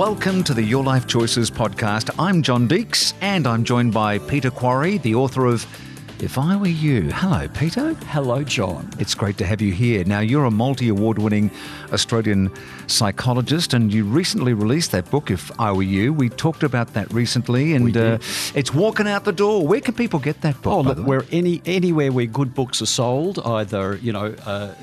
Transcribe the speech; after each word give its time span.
Welcome 0.00 0.44
to 0.44 0.54
the 0.54 0.62
Your 0.62 0.82
Life 0.82 1.06
Choices 1.06 1.50
podcast. 1.50 2.08
I'm 2.18 2.42
John 2.42 2.66
Deeks 2.66 3.12
and 3.20 3.46
I'm 3.46 3.64
joined 3.64 3.92
by 3.92 4.16
Peter 4.18 4.50
Quarry, 4.50 4.96
the 4.96 5.14
author 5.14 5.44
of 5.44 5.66
If 6.22 6.38
I 6.38 6.56
Were 6.56 6.68
You. 6.68 7.10
Hello, 7.12 7.46
Peter. 7.48 7.92
Hello, 8.06 8.42
John. 8.42 8.88
It's 8.98 9.14
great 9.14 9.36
to 9.36 9.44
have 9.44 9.60
you 9.60 9.74
here. 9.74 10.02
Now, 10.04 10.20
you're 10.20 10.46
a 10.46 10.50
multi 10.50 10.88
award 10.88 11.18
winning 11.18 11.50
Australian 11.92 12.50
psychologist 12.86 13.74
and 13.74 13.92
you 13.92 14.06
recently 14.06 14.54
released 14.54 14.90
that 14.92 15.10
book, 15.10 15.30
If 15.30 15.52
I 15.60 15.70
Were 15.70 15.82
You. 15.82 16.14
We 16.14 16.30
talked 16.30 16.62
about 16.62 16.94
that 16.94 17.12
recently 17.12 17.74
and 17.74 17.94
uh, 17.94 18.18
it's 18.54 18.72
walking 18.72 19.06
out 19.06 19.26
the 19.26 19.32
door. 19.32 19.66
Where 19.66 19.82
can 19.82 19.92
people 19.92 20.18
get 20.18 20.40
that 20.40 20.54
book? 20.62 20.72
Oh, 20.72 20.80
look, 20.80 21.06
where 21.06 21.26
any 21.30 21.60
anywhere 21.66 22.10
where 22.10 22.24
good 22.24 22.54
books 22.54 22.80
are 22.80 22.86
sold, 22.86 23.38
either 23.40 23.96
you 23.96 24.14
know, 24.14 24.34
uh, 24.46 24.74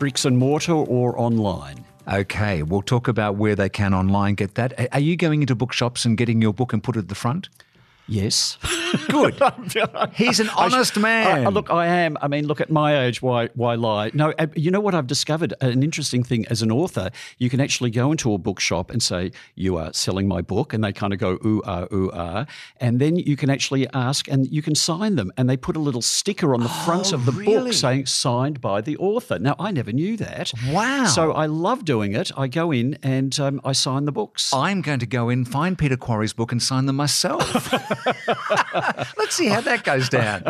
bricks 0.00 0.24
and 0.24 0.36
mortar 0.36 0.72
or 0.72 1.16
online. 1.16 1.84
Okay, 2.08 2.62
we'll 2.62 2.82
talk 2.82 3.08
about 3.08 3.34
where 3.34 3.56
they 3.56 3.68
can 3.68 3.92
online 3.92 4.34
get 4.36 4.54
that. 4.54 4.94
Are 4.94 5.00
you 5.00 5.16
going 5.16 5.40
into 5.40 5.56
bookshops 5.56 6.04
and 6.04 6.16
getting 6.16 6.40
your 6.40 6.52
book 6.52 6.72
and 6.72 6.82
put 6.82 6.96
it 6.96 7.00
at 7.00 7.08
the 7.08 7.16
front? 7.16 7.48
Yes. 8.08 8.56
Good. 9.08 9.40
He's 10.14 10.38
an 10.40 10.48
honest 10.50 10.96
man. 10.98 11.46
I- 11.46 11.50
look, 11.50 11.70
I 11.70 11.86
am. 11.86 12.16
I 12.22 12.28
mean, 12.28 12.46
look 12.46 12.60
at 12.60 12.70
my 12.70 13.04
age. 13.04 13.20
Why? 13.20 13.48
Why 13.54 13.74
lie? 13.74 14.10
No. 14.14 14.32
You 14.54 14.70
know 14.70 14.80
what 14.80 14.94
I've 14.94 15.06
discovered? 15.08 15.54
An 15.60 15.82
interesting 15.82 16.22
thing 16.22 16.46
as 16.48 16.62
an 16.62 16.70
author, 16.70 17.10
you 17.38 17.50
can 17.50 17.60
actually 17.60 17.90
go 17.90 18.12
into 18.12 18.32
a 18.32 18.38
bookshop 18.38 18.90
and 18.90 19.02
say, 19.02 19.32
"You 19.56 19.76
are 19.76 19.92
selling 19.92 20.28
my 20.28 20.40
book," 20.40 20.72
and 20.72 20.84
they 20.84 20.92
kind 20.92 21.12
of 21.12 21.18
go, 21.18 21.38
"Ooh 21.44 21.62
ah, 21.66 21.86
ooh 21.92 22.10
ah," 22.14 22.46
and 22.80 23.00
then 23.00 23.16
you 23.16 23.36
can 23.36 23.50
actually 23.50 23.88
ask, 23.92 24.28
and 24.28 24.46
you 24.52 24.62
can 24.62 24.74
sign 24.76 25.16
them, 25.16 25.32
and 25.36 25.50
they 25.50 25.56
put 25.56 25.76
a 25.76 25.80
little 25.80 26.02
sticker 26.02 26.54
on 26.54 26.60
the 26.60 26.68
front 26.68 27.12
of 27.12 27.26
the 27.26 27.32
Oh, 27.32 27.36
really? 27.36 27.64
book 27.70 27.72
saying 27.72 28.06
"Signed 28.06 28.60
by 28.60 28.80
the 28.80 28.96
author." 28.98 29.38
Now, 29.40 29.56
I 29.58 29.72
never 29.72 29.92
knew 29.92 30.16
that. 30.18 30.52
Wow. 30.70 31.06
So 31.06 31.32
I 31.32 31.46
love 31.46 31.84
doing 31.84 32.14
it. 32.14 32.30
I 32.36 32.46
go 32.46 32.70
in 32.72 32.98
and 33.02 33.38
um, 33.40 33.60
I 33.64 33.72
sign 33.72 34.04
the 34.04 34.12
books. 34.12 34.52
I'm 34.54 34.80
going 34.80 35.00
to 35.00 35.06
go 35.06 35.28
in, 35.28 35.44
find 35.44 35.76
Peter 35.76 35.96
Quarry's 35.96 36.32
book, 36.32 36.52
and 36.52 36.62
sign 36.62 36.86
them 36.86 36.96
myself. 36.96 37.72
Let's 39.18 39.34
see 39.34 39.46
how 39.46 39.60
that 39.62 39.82
goes 39.84 40.08
down. 40.08 40.44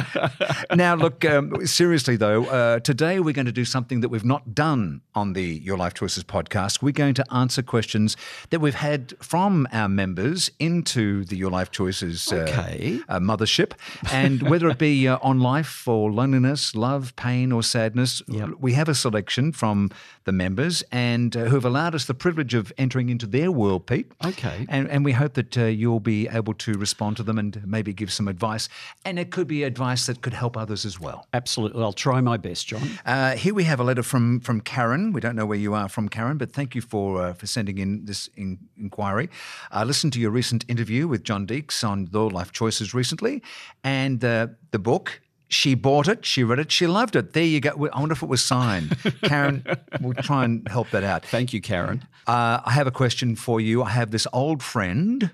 now, 0.74 0.94
look, 0.94 1.24
um, 1.24 1.66
seriously 1.66 2.16
though, 2.16 2.44
uh, 2.46 2.80
today 2.80 3.20
we're 3.20 3.32
going 3.34 3.46
to 3.46 3.52
do 3.52 3.64
something 3.64 4.00
that 4.00 4.08
we've 4.08 4.24
not 4.24 4.54
done 4.54 5.00
on 5.14 5.32
the 5.32 5.42
Your 5.42 5.76
Life 5.76 5.94
Choices 5.94 6.24
podcast. 6.24 6.82
We're 6.82 6.92
going 6.92 7.14
to 7.14 7.24
answer 7.32 7.62
questions 7.62 8.16
that 8.50 8.60
we've 8.60 8.74
had 8.74 9.14
from 9.20 9.66
our 9.72 9.88
members 9.88 10.50
into 10.58 11.24
the 11.24 11.36
Your 11.36 11.50
Life 11.50 11.70
Choices 11.70 12.32
uh, 12.32 12.36
Okay. 12.46 13.00
uh, 13.08 13.18
mothership, 13.18 13.72
and 14.12 14.42
whether 14.48 14.68
it 14.68 14.78
be 14.78 15.08
uh, 15.08 15.18
on 15.22 15.40
life 15.40 15.86
or 15.88 16.12
loneliness, 16.12 16.74
love, 16.74 17.14
pain, 17.16 17.52
or 17.52 17.62
sadness, 17.62 18.22
we 18.58 18.72
have 18.74 18.88
a 18.88 18.94
selection 18.94 19.52
from 19.52 19.90
the 20.24 20.32
members 20.32 20.82
and 20.92 21.36
uh, 21.36 21.44
who 21.44 21.54
have 21.54 21.64
allowed 21.64 21.94
us 21.94 22.04
the 22.06 22.14
privilege 22.14 22.54
of 22.54 22.72
entering 22.78 23.08
into 23.08 23.26
their 23.26 23.50
world, 23.50 23.86
Pete. 23.86 24.10
Okay. 24.24 24.66
And, 24.68 24.88
and 24.90 25.04
we 25.04 25.12
hope 25.12 25.34
that 25.34 25.56
uh, 25.56 25.64
you'll 25.64 26.00
be 26.00 26.28
able 26.28 26.54
to 26.54 26.72
respond 26.74 27.16
to 27.18 27.22
them 27.22 27.35
and 27.38 27.66
maybe 27.66 27.92
give 27.92 28.12
some 28.12 28.28
advice. 28.28 28.68
And 29.04 29.18
it 29.18 29.30
could 29.30 29.46
be 29.46 29.64
advice 29.64 30.06
that 30.06 30.22
could 30.22 30.32
help 30.32 30.56
others 30.56 30.84
as 30.84 31.00
well. 31.00 31.26
Absolutely. 31.32 31.82
I'll 31.82 31.92
try 31.92 32.20
my 32.20 32.36
best, 32.36 32.66
John. 32.66 32.82
Uh, 33.04 33.36
here 33.36 33.54
we 33.54 33.64
have 33.64 33.80
a 33.80 33.84
letter 33.84 34.02
from 34.02 34.40
from 34.40 34.60
Karen. 34.60 35.12
We 35.12 35.20
don't 35.20 35.36
know 35.36 35.46
where 35.46 35.58
you 35.58 35.74
are 35.74 35.88
from, 35.88 36.08
Karen, 36.08 36.38
but 36.38 36.52
thank 36.52 36.74
you 36.74 36.80
for 36.80 37.22
uh, 37.22 37.32
for 37.34 37.46
sending 37.46 37.78
in 37.78 38.04
this 38.04 38.28
in- 38.36 38.58
inquiry. 38.76 39.28
I 39.70 39.84
listened 39.84 40.12
to 40.14 40.20
your 40.20 40.30
recent 40.30 40.64
interview 40.68 41.08
with 41.08 41.22
John 41.24 41.46
Deeks 41.46 41.84
on 41.84 42.08
the 42.10 42.20
Life 42.20 42.52
Choices 42.52 42.94
recently, 42.94 43.42
and 43.84 44.24
uh, 44.24 44.48
the 44.70 44.78
book. 44.78 45.20
She 45.48 45.76
bought 45.76 46.08
it. 46.08 46.24
She 46.24 46.42
read 46.42 46.58
it. 46.58 46.72
She 46.72 46.88
loved 46.88 47.14
it. 47.14 47.32
There 47.32 47.44
you 47.44 47.60
go. 47.60 47.70
I 47.92 48.00
wonder 48.00 48.14
if 48.14 48.20
it 48.20 48.28
was 48.28 48.44
signed. 48.44 48.96
Karen, 49.22 49.64
we'll 50.00 50.14
try 50.14 50.44
and 50.44 50.66
help 50.66 50.90
that 50.90 51.04
out. 51.04 51.24
Thank 51.24 51.52
you, 51.52 51.60
Karen. 51.60 52.04
Uh, 52.26 52.58
I 52.64 52.72
have 52.72 52.88
a 52.88 52.90
question 52.90 53.36
for 53.36 53.60
you. 53.60 53.84
I 53.84 53.90
have 53.90 54.10
this 54.10 54.26
old 54.32 54.60
friend 54.60 55.30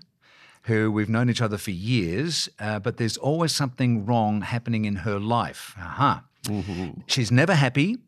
who 0.62 0.90
we've 0.92 1.08
known 1.08 1.28
each 1.28 1.42
other 1.42 1.58
for 1.58 1.70
years, 1.72 2.48
uh, 2.60 2.78
but 2.78 2.96
there's 2.96 3.16
always 3.16 3.52
something 3.52 4.06
wrong 4.06 4.42
happening 4.42 4.84
in 4.84 4.96
her 4.96 5.18
life. 5.18 5.74
Aha. 5.78 6.24
She's 7.06 7.30
never 7.32 7.54
happy 7.54 7.98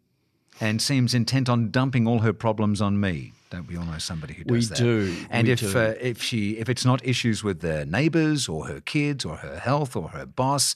and 0.61 0.81
seems 0.81 1.15
intent 1.15 1.49
on 1.49 1.71
dumping 1.71 2.07
all 2.07 2.21
her 2.21 2.33
problems 2.33 2.81
on 2.81 3.01
me. 3.01 3.33
Don't 3.51 3.69
we 3.69 3.77
all 3.77 3.85
know 3.85 3.99
somebody 3.99 4.35
who 4.35 4.45
does 4.45 4.53
We 4.53 4.65
that? 4.67 4.79
do, 4.79 5.17
And 5.31 5.47
we 5.47 5.53
if 5.53 5.61
do. 5.61 5.79
Uh, 5.79 5.95
if 6.01 6.23
she 6.23 6.53
if 6.59 6.69
it's 6.69 6.85
not 6.85 7.05
issues 7.07 7.45
with 7.45 7.61
their 7.61 7.85
neighbours 7.85 8.49
or 8.49 8.67
her 8.67 8.81
kids 8.81 9.25
or 9.25 9.37
her 9.37 9.59
health 9.59 9.95
or 9.95 10.09
her 10.09 10.27
boss 10.27 10.75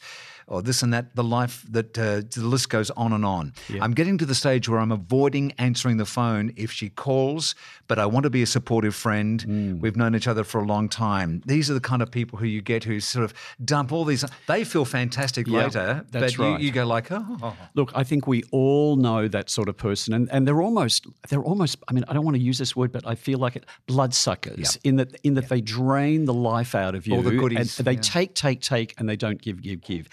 or 0.49 0.63
this 0.63 0.83
and 0.83 0.93
that, 0.93 1.15
the 1.15 1.23
life 1.25 1.65
that 1.71 1.97
uh, 1.99 2.23
the 2.35 2.47
list 2.47 2.71
goes 2.71 2.91
on 2.91 3.13
and 3.13 3.25
on. 3.25 3.53
I'm 3.81 3.93
getting 3.93 4.19
to 4.19 4.27
the 4.27 4.35
stage 4.35 4.69
where 4.69 4.81
I'm 4.81 4.91
avoiding 4.93 5.53
answering 5.59 5.99
the 5.99 6.07
phone 6.07 6.53
if 6.57 6.73
she 6.73 6.89
calls, 6.89 7.55
but 7.87 7.99
I 7.99 8.07
want 8.07 8.25
to 8.25 8.31
be 8.31 8.43
a 8.43 8.47
supportive 8.47 8.95
friend. 8.95 9.43
Hmm. 9.43 9.81
We've 9.81 9.97
known 9.97 10.15
each 10.15 10.27
other 10.27 10.45
for 10.45 10.61
a 10.61 10.65
long 10.65 10.89
time. 10.89 11.43
These 11.47 11.71
are 11.71 11.75
the 11.75 11.81
kind 11.81 12.03
of 12.03 12.11
people 12.11 12.39
who 12.39 12.47
you 12.47 12.63
get 12.63 12.85
who 12.85 12.99
sort 13.01 13.25
of 13.25 13.35
dump 13.65 13.93
all 13.93 14.05
these. 14.05 14.25
They 14.47 14.65
feel 14.65 14.85
fantastic 14.85 15.47
Yeah, 15.47 15.65
later, 15.65 16.07
that's 16.11 16.37
but 16.37 16.43
right. 16.53 16.61
you 16.61 16.71
go 16.73 16.87
like, 16.87 17.09
oh. 17.11 17.55
Look, 17.75 17.93
I 17.95 18.05
think 18.05 18.27
we 18.27 18.43
all 18.51 18.97
know 18.97 19.29
that 19.29 19.51
sort 19.51 19.69
of 19.69 19.77
person, 19.77 20.15
and, 20.15 20.29
and 20.33 20.47
they're 20.47 20.63
almost 20.63 21.07
they're 21.29 21.43
almost. 21.43 21.77
I 21.89 21.93
mean, 21.93 22.05
I 22.09 22.13
don't 22.15 22.25
want 22.25 22.37
to 22.37 22.43
use 22.43 22.59
this 22.59 22.75
word, 22.75 22.91
but 22.93 23.07
I 23.07 23.15
feel 23.15 23.39
like 23.39 23.57
it 23.57 23.65
bloodsuckers 23.87 24.79
in 24.85 24.97
that 24.97 25.15
in 25.23 25.35
that 25.35 25.49
they 25.49 25.61
drain 25.61 26.25
the 26.25 26.35
life 26.35 26.75
out 26.75 26.95
of 26.95 27.07
you. 27.07 27.15
All 27.17 27.23
the 27.23 27.33
goodies, 27.37 27.79
And 27.79 27.87
they 27.87 27.93
yeah. 27.93 28.01
take, 28.01 28.35
take, 28.35 28.61
take, 28.61 28.95
and 28.99 29.09
they 29.09 29.17
don't 29.17 29.41
give, 29.41 29.61
give, 29.61 29.81
give. 29.83 30.09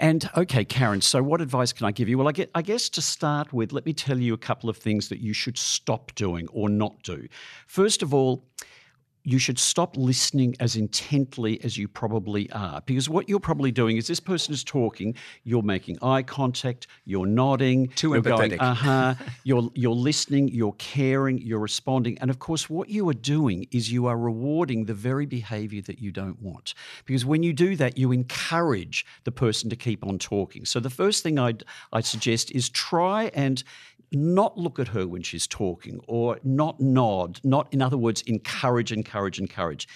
And 0.00 0.30
okay, 0.34 0.64
Karen. 0.64 1.02
So, 1.02 1.22
what 1.22 1.42
advice 1.42 1.74
can 1.74 1.84
I 1.84 1.92
give 1.92 2.08
you? 2.08 2.16
Well, 2.16 2.26
I, 2.26 2.32
get, 2.32 2.50
I 2.54 2.62
guess 2.62 2.88
to 2.88 3.02
start 3.02 3.52
with, 3.52 3.70
let 3.70 3.84
me 3.84 3.92
tell 3.92 4.18
you 4.18 4.32
a 4.32 4.38
couple 4.38 4.70
of 4.70 4.78
things 4.78 5.10
that 5.10 5.20
you 5.20 5.34
should 5.34 5.58
stop 5.58 6.14
doing 6.14 6.48
or 6.52 6.70
not 6.70 7.02
do. 7.02 7.28
First 7.66 8.02
of 8.02 8.14
all, 8.14 8.42
you 9.22 9.38
should 9.38 9.58
stop 9.58 9.96
listening 9.96 10.54
as 10.60 10.76
intently 10.76 11.62
as 11.62 11.76
you 11.76 11.88
probably 11.88 12.50
are. 12.52 12.82
Because 12.86 13.08
what 13.08 13.28
you're 13.28 13.40
probably 13.40 13.70
doing 13.70 13.96
is 13.96 14.06
this 14.06 14.20
person 14.20 14.54
is 14.54 14.64
talking, 14.64 15.14
you're 15.44 15.62
making 15.62 15.98
eye 16.02 16.22
contact, 16.22 16.86
you're 17.04 17.26
nodding, 17.26 17.88
Too 17.88 18.10
you're 18.10 18.22
going, 18.22 18.52
empathetic. 18.52 18.60
uh-huh, 18.60 19.14
you're, 19.44 19.70
you're 19.74 19.94
listening, 19.94 20.48
you're 20.48 20.74
caring, 20.74 21.38
you're 21.38 21.58
responding. 21.58 22.18
And 22.18 22.30
of 22.30 22.38
course, 22.38 22.70
what 22.70 22.88
you 22.88 23.08
are 23.08 23.14
doing 23.14 23.66
is 23.70 23.92
you 23.92 24.06
are 24.06 24.16
rewarding 24.16 24.86
the 24.86 24.94
very 24.94 25.26
behavior 25.26 25.82
that 25.82 26.00
you 26.00 26.12
don't 26.12 26.40
want. 26.40 26.74
Because 27.04 27.24
when 27.24 27.42
you 27.42 27.52
do 27.52 27.76
that, 27.76 27.98
you 27.98 28.12
encourage 28.12 29.04
the 29.24 29.32
person 29.32 29.70
to 29.70 29.76
keep 29.76 30.04
on 30.06 30.18
talking. 30.18 30.64
So 30.64 30.80
the 30.80 30.90
first 30.90 31.22
thing 31.22 31.38
I'd, 31.38 31.64
I'd 31.92 32.04
suggest 32.06 32.50
is 32.52 32.68
try 32.68 33.30
and 33.34 33.62
not 34.12 34.58
look 34.58 34.78
at 34.78 34.88
her 34.88 35.06
when 35.06 35.22
she's 35.22 35.46
talking 35.46 36.00
or 36.06 36.38
not 36.42 36.80
nod, 36.80 37.40
not, 37.44 37.72
in 37.72 37.80
other 37.80 37.96
words, 37.98 38.22
encourage, 38.22 38.92
encourage, 38.92 39.38
encourage. 39.38 39.88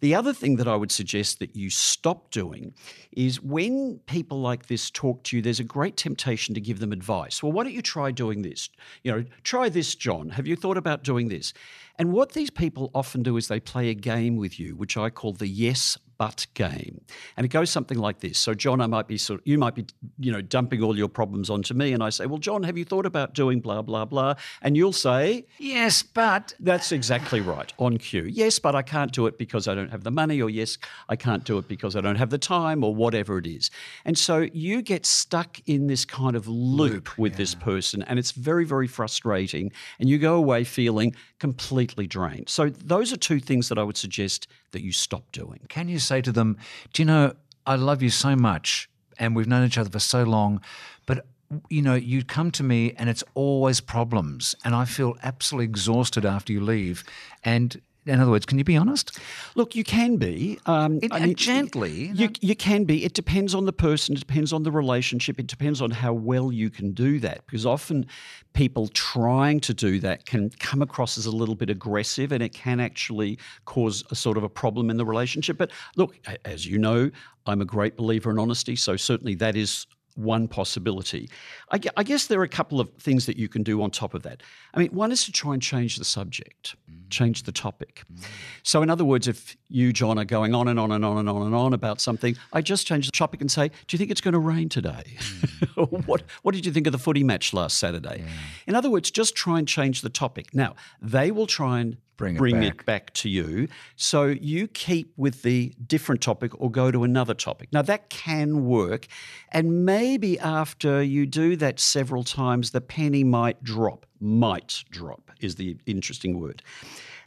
The 0.00 0.16
other 0.16 0.32
thing 0.32 0.56
that 0.56 0.66
I 0.66 0.74
would 0.74 0.90
suggest 0.90 1.38
that 1.38 1.54
you 1.54 1.70
stop 1.70 2.32
doing 2.32 2.74
is 3.12 3.40
when 3.40 4.00
people 4.06 4.40
like 4.40 4.66
this 4.66 4.90
talk 4.90 5.22
to 5.24 5.36
you, 5.36 5.42
there's 5.42 5.60
a 5.60 5.64
great 5.64 5.96
temptation 5.96 6.56
to 6.56 6.60
give 6.60 6.80
them 6.80 6.90
advice. 6.90 7.40
Well, 7.40 7.52
why 7.52 7.62
don't 7.62 7.72
you 7.72 7.82
try 7.82 8.10
doing 8.10 8.42
this? 8.42 8.68
You 9.04 9.12
know, 9.12 9.24
try 9.44 9.68
this, 9.68 9.94
John. 9.94 10.30
Have 10.30 10.48
you 10.48 10.56
thought 10.56 10.76
about 10.76 11.04
doing 11.04 11.28
this? 11.28 11.54
And 12.00 12.12
what 12.12 12.32
these 12.32 12.50
people 12.50 12.90
often 12.94 13.22
do 13.22 13.36
is 13.36 13.46
they 13.46 13.60
play 13.60 13.90
a 13.90 13.94
game 13.94 14.36
with 14.36 14.58
you, 14.58 14.74
which 14.74 14.96
I 14.96 15.08
call 15.08 15.34
the 15.34 15.46
yes 15.46 15.96
but 16.22 16.46
game. 16.54 17.00
And 17.36 17.44
it 17.44 17.48
goes 17.48 17.68
something 17.68 17.98
like 17.98 18.20
this. 18.20 18.38
So, 18.38 18.54
John, 18.54 18.80
I 18.80 18.86
might 18.86 19.08
be 19.08 19.18
sort 19.18 19.40
of, 19.40 19.46
you 19.48 19.58
might 19.58 19.74
be, 19.74 19.84
you 20.20 20.30
know, 20.30 20.40
dumping 20.40 20.80
all 20.80 20.96
your 20.96 21.08
problems 21.08 21.50
onto 21.50 21.74
me. 21.74 21.92
And 21.92 22.00
I 22.00 22.10
say, 22.10 22.26
well, 22.26 22.38
John, 22.38 22.62
have 22.62 22.78
you 22.78 22.84
thought 22.84 23.06
about 23.06 23.34
doing 23.34 23.58
blah, 23.58 23.82
blah, 23.82 24.04
blah? 24.04 24.36
And 24.62 24.76
you'll 24.76 24.92
say, 24.92 25.46
Yes, 25.58 26.04
but 26.04 26.54
that's 26.60 26.92
exactly 26.92 27.40
right, 27.40 27.72
on 27.78 27.98
cue. 27.98 28.22
Yes, 28.22 28.60
but 28.60 28.76
I 28.76 28.82
can't 28.82 29.10
do 29.10 29.26
it 29.26 29.36
because 29.36 29.66
I 29.66 29.74
don't 29.74 29.90
have 29.90 30.04
the 30.04 30.12
money, 30.12 30.40
or 30.40 30.48
yes, 30.48 30.78
I 31.08 31.16
can't 31.16 31.42
do 31.42 31.58
it 31.58 31.66
because 31.66 31.96
I 31.96 32.00
don't 32.00 32.14
have 32.14 32.30
the 32.30 32.38
time, 32.38 32.84
or 32.84 32.94
whatever 32.94 33.38
it 33.38 33.48
is. 33.48 33.72
And 34.04 34.16
so 34.16 34.46
you 34.52 34.80
get 34.80 35.04
stuck 35.04 35.58
in 35.66 35.88
this 35.88 36.04
kind 36.04 36.36
of 36.36 36.46
loop, 36.46 37.18
with 37.18 37.34
this 37.34 37.56
person, 37.56 38.02
and 38.04 38.16
it's 38.20 38.30
very, 38.30 38.64
very 38.64 38.86
frustrating. 38.86 39.72
And 39.98 40.08
you 40.08 40.18
go 40.18 40.36
away 40.36 40.62
feeling 40.62 41.16
completely 41.40 42.06
drained. 42.06 42.48
So 42.48 42.68
those 42.68 43.12
are 43.12 43.16
two 43.16 43.40
things 43.40 43.68
that 43.70 43.78
I 43.78 43.82
would 43.82 43.96
suggest 43.96 44.46
that 44.72 44.82
you 44.82 44.92
stop 44.92 45.30
doing. 45.32 45.60
can 45.68 45.88
you 45.88 45.98
say 46.12 46.20
to 46.22 46.32
them, 46.32 46.56
Do 46.92 47.02
you 47.02 47.06
know, 47.06 47.34
I 47.66 47.76
love 47.76 48.02
you 48.02 48.10
so 48.10 48.36
much 48.36 48.88
and 49.18 49.34
we've 49.36 49.46
known 49.46 49.66
each 49.66 49.78
other 49.78 49.90
for 49.90 49.98
so 49.98 50.22
long, 50.24 50.60
but 51.06 51.26
you 51.68 51.82
know, 51.82 51.94
you 51.94 52.24
come 52.24 52.50
to 52.52 52.62
me 52.62 52.92
and 52.98 53.08
it's 53.08 53.24
always 53.34 53.80
problems 53.80 54.54
and 54.64 54.74
I 54.74 54.84
feel 54.84 55.16
absolutely 55.22 55.66
exhausted 55.66 56.24
after 56.24 56.52
you 56.52 56.60
leave. 56.60 57.04
And 57.44 57.80
in 58.04 58.18
other 58.20 58.30
words, 58.30 58.46
can 58.46 58.58
you 58.58 58.64
be 58.64 58.76
honest? 58.76 59.18
Look, 59.54 59.76
you 59.76 59.84
can 59.84 60.16
be. 60.16 60.58
Um, 60.66 60.98
It- 61.02 61.12
I 61.12 61.18
and 61.18 61.26
mean, 61.28 61.34
gently, 61.36 62.10
You, 62.14 62.30
you 62.40 62.56
can 62.56 62.84
be. 62.84 63.04
It 63.04 63.14
depends 63.14 63.54
on 63.54 63.64
the 63.66 63.72
person. 63.72 64.16
It 64.16 64.20
depends 64.20 64.52
on 64.52 64.64
the 64.64 64.72
relationship. 64.72 65.38
It 65.38 65.46
depends 65.46 65.80
on 65.80 65.90
how 65.92 66.12
well 66.12 66.50
you 66.50 66.68
can 66.68 66.92
do 66.92 67.20
that. 67.20 67.46
Because 67.46 67.64
often 67.64 68.06
people 68.54 68.88
trying 68.88 69.60
to 69.60 69.72
do 69.74 70.00
that 70.00 70.26
can 70.26 70.50
come 70.58 70.82
across 70.82 71.16
as 71.16 71.26
a 71.26 71.30
little 71.30 71.54
bit 71.54 71.70
aggressive 71.70 72.32
and 72.32 72.42
it 72.42 72.52
can 72.52 72.80
actually 72.80 73.38
cause 73.66 74.02
a 74.10 74.14
sort 74.14 74.36
of 74.36 74.42
a 74.42 74.48
problem 74.48 74.90
in 74.90 74.96
the 74.96 75.06
relationship. 75.06 75.56
But 75.56 75.70
look, 75.96 76.18
as 76.44 76.66
you 76.66 76.78
know, 76.78 77.10
I'm 77.46 77.60
a 77.60 77.64
great 77.64 77.96
believer 77.96 78.30
in 78.30 78.38
honesty. 78.38 78.76
So 78.76 78.96
certainly 78.96 79.34
that 79.36 79.56
is 79.56 79.86
one 80.14 80.48
possibility. 80.48 81.28
I, 81.70 81.80
I 81.96 82.02
guess 82.02 82.26
there 82.26 82.40
are 82.40 82.44
a 82.44 82.48
couple 82.48 82.80
of 82.80 82.90
things 82.94 83.26
that 83.26 83.36
you 83.36 83.48
can 83.48 83.62
do 83.62 83.82
on 83.82 83.90
top 83.90 84.14
of 84.14 84.22
that. 84.22 84.42
I 84.74 84.78
mean, 84.78 84.90
one 84.90 85.12
is 85.12 85.24
to 85.24 85.32
try 85.32 85.54
and 85.54 85.62
change 85.62 85.96
the 85.96 86.04
subject, 86.04 86.76
mm. 86.90 87.08
change 87.10 87.44
the 87.44 87.52
topic. 87.52 88.02
Mm. 88.12 88.24
So, 88.62 88.82
in 88.82 88.90
other 88.90 89.04
words, 89.04 89.28
if 89.28 89.56
you, 89.68 89.92
John, 89.92 90.18
are 90.18 90.24
going 90.24 90.54
on 90.54 90.68
and 90.68 90.78
on 90.78 90.92
and 90.92 91.04
on 91.04 91.18
and 91.18 91.28
on 91.28 91.42
and 91.42 91.54
on 91.54 91.72
about 91.72 92.00
something, 92.00 92.36
I 92.52 92.60
just 92.60 92.86
change 92.86 93.06
the 93.06 93.12
topic 93.12 93.40
and 93.40 93.50
say, 93.50 93.68
Do 93.68 93.94
you 93.94 93.98
think 93.98 94.10
it's 94.10 94.20
going 94.20 94.32
to 94.32 94.40
rain 94.40 94.68
today? 94.68 95.16
Mm. 95.16 96.06
what, 96.06 96.22
what 96.42 96.54
did 96.54 96.66
you 96.66 96.72
think 96.72 96.86
of 96.86 96.92
the 96.92 96.98
footy 96.98 97.24
match 97.24 97.52
last 97.52 97.78
Saturday? 97.78 98.24
In 98.66 98.74
other 98.74 98.90
words, 98.90 99.10
just 99.10 99.34
try 99.34 99.58
and 99.58 99.66
change 99.66 100.02
the 100.02 100.10
topic. 100.10 100.54
Now, 100.54 100.74
they 101.00 101.30
will 101.30 101.46
try 101.46 101.80
and 101.80 101.96
Bring 102.16 102.36
it 102.36 102.38
bring 102.38 102.60
back. 102.60 102.80
it 102.80 102.86
back 102.86 103.14
to 103.14 103.28
you. 103.28 103.68
So 103.96 104.26
you 104.26 104.68
keep 104.68 105.12
with 105.16 105.42
the 105.42 105.74
different 105.86 106.20
topic 106.20 106.52
or 106.60 106.70
go 106.70 106.90
to 106.90 107.04
another 107.04 107.34
topic. 107.34 107.72
Now, 107.72 107.82
that 107.82 108.10
can 108.10 108.64
work. 108.64 109.06
And 109.50 109.84
maybe 109.84 110.38
after 110.38 111.02
you 111.02 111.26
do 111.26 111.56
that 111.56 111.80
several 111.80 112.24
times, 112.24 112.70
the 112.70 112.80
penny 112.80 113.24
might 113.24 113.62
drop. 113.62 114.06
Might 114.20 114.84
drop 114.90 115.30
is 115.40 115.56
the 115.56 115.76
interesting 115.86 116.38
word. 116.38 116.62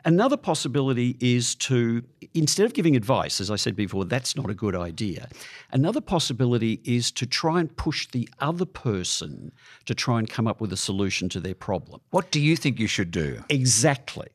Another 0.05 0.37
possibility 0.37 1.17
is 1.19 1.55
to, 1.55 2.03
instead 2.35 2.67
of 2.67 2.75
giving 2.75 2.95
advice, 2.95 3.41
as 3.41 3.49
I 3.49 3.55
said 3.55 3.75
before, 3.75 4.05
that's 4.05 4.35
not 4.35 4.51
a 4.51 4.53
good 4.53 4.75
idea. 4.75 5.27
Another 5.71 5.99
possibility 5.99 6.79
is 6.83 7.11
to 7.13 7.25
try 7.25 7.59
and 7.59 7.75
push 7.75 8.07
the 8.09 8.29
other 8.39 8.65
person 8.65 9.51
to 9.85 9.95
try 9.95 10.19
and 10.19 10.29
come 10.29 10.47
up 10.47 10.61
with 10.61 10.71
a 10.71 10.77
solution 10.77 11.27
to 11.29 11.39
their 11.39 11.55
problem. 11.55 12.01
What 12.11 12.29
do 12.29 12.39
you 12.39 12.55
think 12.55 12.79
you 12.79 12.85
should 12.85 13.09
do? 13.09 13.43
Exactly. 13.49 14.27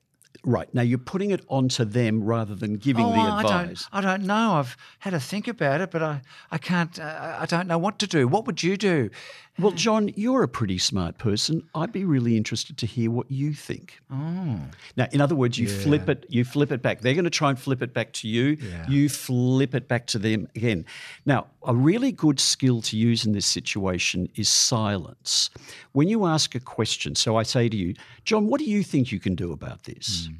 Right. 0.44 0.72
Now 0.74 0.82
you're 0.82 0.98
putting 0.98 1.30
it 1.30 1.44
onto 1.48 1.84
them 1.84 2.24
rather 2.24 2.54
than 2.54 2.76
giving 2.76 3.04
the 3.06 3.12
Oh, 3.12 3.20
I 3.20 3.42
don't. 3.42 3.86
I 3.92 4.00
don't 4.00 4.22
know. 4.22 4.54
I've 4.54 4.76
had 5.00 5.10
to 5.10 5.20
think 5.20 5.46
about 5.48 5.80
it, 5.80 5.90
but 5.90 6.02
I, 6.02 6.22
I 6.50 6.58
can't. 6.58 6.98
Uh, 6.98 7.36
I 7.38 7.46
don't 7.46 7.66
know 7.66 7.78
what 7.78 7.98
to 7.98 8.06
do. 8.06 8.26
What 8.26 8.46
would 8.46 8.62
you 8.62 8.76
do? 8.76 9.10
Well, 9.58 9.72
John, 9.72 10.08
you're 10.16 10.42
a 10.42 10.48
pretty 10.48 10.78
smart 10.78 11.18
person. 11.18 11.62
I'd 11.74 11.92
be 11.92 12.04
really 12.04 12.36
interested 12.36 12.78
to 12.78 12.86
hear 12.86 13.10
what 13.10 13.30
you 13.30 13.52
think. 13.52 13.98
Oh, 14.10 14.58
Now, 14.96 15.06
in 15.12 15.20
other 15.20 15.34
words, 15.34 15.58
you 15.58 15.68
flip 15.68 16.08
it, 16.08 16.24
you 16.30 16.44
flip 16.44 16.72
it 16.72 16.80
back. 16.80 17.02
They're 17.02 17.12
going 17.14 17.24
to 17.24 17.30
try 17.30 17.50
and 17.50 17.58
flip 17.58 17.82
it 17.82 17.92
back 17.92 18.12
to 18.14 18.28
you. 18.28 18.56
You 18.88 19.10
flip 19.10 19.74
it 19.74 19.86
back 19.86 20.06
to 20.08 20.18
them 20.18 20.48
again. 20.56 20.86
Now, 21.26 21.48
a 21.64 21.74
really 21.74 22.10
good 22.10 22.40
skill 22.40 22.80
to 22.82 22.96
use 22.96 23.26
in 23.26 23.32
this 23.32 23.44
situation 23.44 24.30
is 24.34 24.48
silence. 24.48 25.50
When 25.92 26.08
you 26.08 26.24
ask 26.24 26.54
a 26.54 26.60
question, 26.60 27.14
so 27.14 27.36
I 27.36 27.42
say 27.42 27.68
to 27.68 27.76
you, 27.76 27.94
John, 28.24 28.46
what 28.46 28.60
do 28.60 28.64
you 28.64 28.82
think 28.82 29.12
you 29.12 29.20
can 29.20 29.34
do 29.34 29.52
about 29.52 29.82
this? 29.84 30.30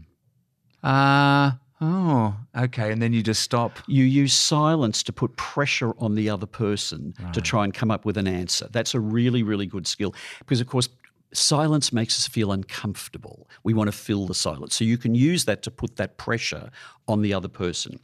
uh, 0.82 1.50
oh, 1.80 2.36
okay. 2.56 2.92
And 2.92 3.00
then 3.00 3.12
you 3.12 3.22
just 3.22 3.42
stop. 3.42 3.78
You 3.86 4.04
use 4.04 4.32
silence 4.32 5.02
to 5.04 5.12
put 5.12 5.36
pressure 5.36 5.92
on 5.98 6.14
the 6.14 6.28
other 6.30 6.46
person 6.46 7.14
to 7.32 7.40
try 7.40 7.64
and 7.64 7.72
come 7.72 7.90
up 7.90 8.04
with 8.04 8.16
an 8.16 8.26
answer. 8.26 8.68
That's 8.70 8.94
a 8.94 9.00
really, 9.00 9.42
really 9.42 9.66
good 9.66 9.86
skill 9.86 10.14
because, 10.40 10.60
of 10.60 10.66
course, 10.66 10.88
silence 11.32 11.92
makes 11.92 12.18
us 12.18 12.26
feel 12.26 12.52
uncomfortable. 12.52 13.48
We 13.62 13.74
want 13.74 13.88
to 13.88 13.96
fill 13.96 14.26
the 14.26 14.34
silence. 14.34 14.74
So 14.74 14.84
you 14.84 14.98
can 14.98 15.14
use 15.14 15.44
that 15.44 15.62
to 15.62 15.70
put 15.70 15.96
that 15.96 16.16
pressure 16.16 16.70
on 17.08 17.22
the 17.22 17.32
other 17.34 17.48
person. 17.48 18.00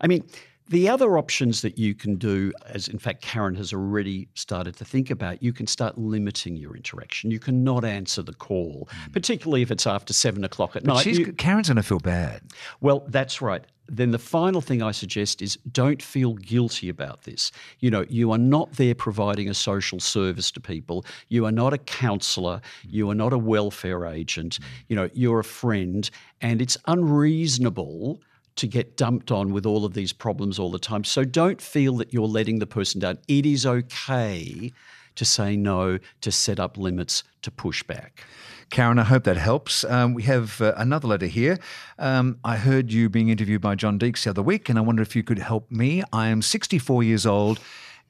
I 0.00 0.06
mean, 0.06 0.24
the 0.68 0.88
other 0.88 1.16
options 1.18 1.62
that 1.62 1.78
you 1.78 1.94
can 1.94 2.16
do, 2.16 2.52
as 2.66 2.88
in 2.88 2.98
fact 2.98 3.22
Karen 3.22 3.54
has 3.56 3.72
already 3.72 4.28
started 4.34 4.76
to 4.76 4.84
think 4.84 5.10
about, 5.10 5.42
you 5.42 5.52
can 5.52 5.66
start 5.66 5.96
limiting 5.98 6.56
your 6.56 6.76
interaction. 6.76 7.30
You 7.30 7.38
cannot 7.38 7.84
answer 7.84 8.22
the 8.22 8.34
call, 8.34 8.88
hmm. 8.90 9.12
particularly 9.12 9.62
if 9.62 9.70
it's 9.70 9.86
after 9.86 10.12
seven 10.12 10.44
o'clock 10.44 10.76
at 10.76 10.84
But 10.84 10.94
night. 10.94 11.02
she's, 11.04 11.18
You- 11.18 11.32
Karen's 11.32 11.68
going 11.68 11.76
to 11.76 11.82
feel 11.82 12.00
bad. 12.00 12.42
well, 12.80 13.04
that's 13.08 13.40
right. 13.40 13.64
Then 13.90 14.10
the 14.10 14.18
final 14.18 14.60
thing 14.60 14.82
I 14.82 14.90
suggest 14.90 15.40
is 15.40 15.56
don't 15.72 16.02
feel 16.02 16.34
guilty 16.34 16.90
about 16.90 17.22
this. 17.22 17.50
You 17.80 17.90
know, 17.90 18.04
you 18.10 18.30
are 18.32 18.36
not 18.38 18.72
there 18.72 18.94
providing 18.94 19.48
a 19.48 19.54
social 19.54 19.98
service 19.98 20.50
to 20.50 20.60
people. 20.60 21.06
You 21.28 21.46
are 21.46 21.52
not 21.52 21.72
a 21.72 21.78
counsellor. 21.78 22.60
Hmm. 22.82 22.88
You 22.90 23.10
are 23.10 23.14
not 23.14 23.32
a 23.32 23.38
welfare 23.38 24.04
agent. 24.04 24.56
Hmm. 24.56 24.64
You 24.88 24.96
know, 24.96 25.08
you're 25.14 25.40
a 25.40 25.44
friend. 25.44 26.08
And 26.42 26.60
it's 26.60 26.76
unreasonable 26.86 28.20
to 28.58 28.66
get 28.66 28.96
dumped 28.96 29.30
on 29.30 29.52
with 29.52 29.64
all 29.64 29.84
of 29.84 29.94
these 29.94 30.12
problems 30.12 30.58
all 30.58 30.70
the 30.70 30.78
time. 30.78 31.04
So 31.04 31.24
don't 31.24 31.60
feel 31.60 31.96
that 31.96 32.12
you're 32.12 32.26
letting 32.26 32.58
the 32.58 32.66
person 32.66 33.00
down. 33.00 33.18
It 33.28 33.46
is 33.46 33.64
okay 33.64 34.72
to 35.14 35.24
say 35.24 35.56
no, 35.56 35.98
to 36.20 36.30
set 36.30 36.60
up 36.60 36.76
limits, 36.76 37.24
to 37.42 37.50
push 37.50 37.82
back. 37.82 38.24
Karen, 38.70 38.98
I 38.98 39.04
hope 39.04 39.24
that 39.24 39.36
helps. 39.36 39.82
Um, 39.84 40.12
we 40.12 40.24
have 40.24 40.60
uh, 40.60 40.74
another 40.76 41.08
letter 41.08 41.26
here. 41.26 41.58
Um, 41.98 42.38
I 42.44 42.56
heard 42.56 42.92
you 42.92 43.08
being 43.08 43.28
interviewed 43.28 43.62
by 43.62 43.74
John 43.74 43.98
Deeks 43.98 44.24
the 44.24 44.30
other 44.30 44.42
week, 44.42 44.68
and 44.68 44.78
I 44.78 44.82
wonder 44.82 45.02
if 45.02 45.16
you 45.16 45.22
could 45.22 45.38
help 45.38 45.70
me. 45.70 46.02
I 46.12 46.28
am 46.28 46.42
64 46.42 47.02
years 47.02 47.26
old, 47.26 47.58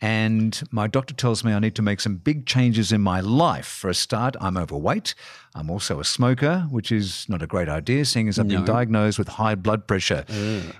and 0.00 0.62
my 0.70 0.86
doctor 0.86 1.14
tells 1.14 1.42
me 1.44 1.52
I 1.52 1.58
need 1.58 1.74
to 1.76 1.82
make 1.82 2.00
some 2.00 2.16
big 2.16 2.46
changes 2.46 2.92
in 2.92 3.00
my 3.00 3.20
life. 3.20 3.66
For 3.66 3.90
a 3.90 3.94
start, 3.94 4.36
I'm 4.40 4.56
overweight. 4.56 5.14
I'm 5.54 5.70
also 5.70 5.98
a 6.00 6.04
smoker, 6.04 6.66
which 6.70 6.92
is 6.92 7.28
not 7.28 7.42
a 7.42 7.46
great 7.46 7.68
idea, 7.68 8.04
seeing 8.04 8.28
as 8.28 8.38
I've 8.38 8.48
been 8.48 8.64
diagnosed 8.64 9.18
with 9.18 9.28
high 9.28 9.54
blood 9.54 9.86
pressure. 9.86 10.24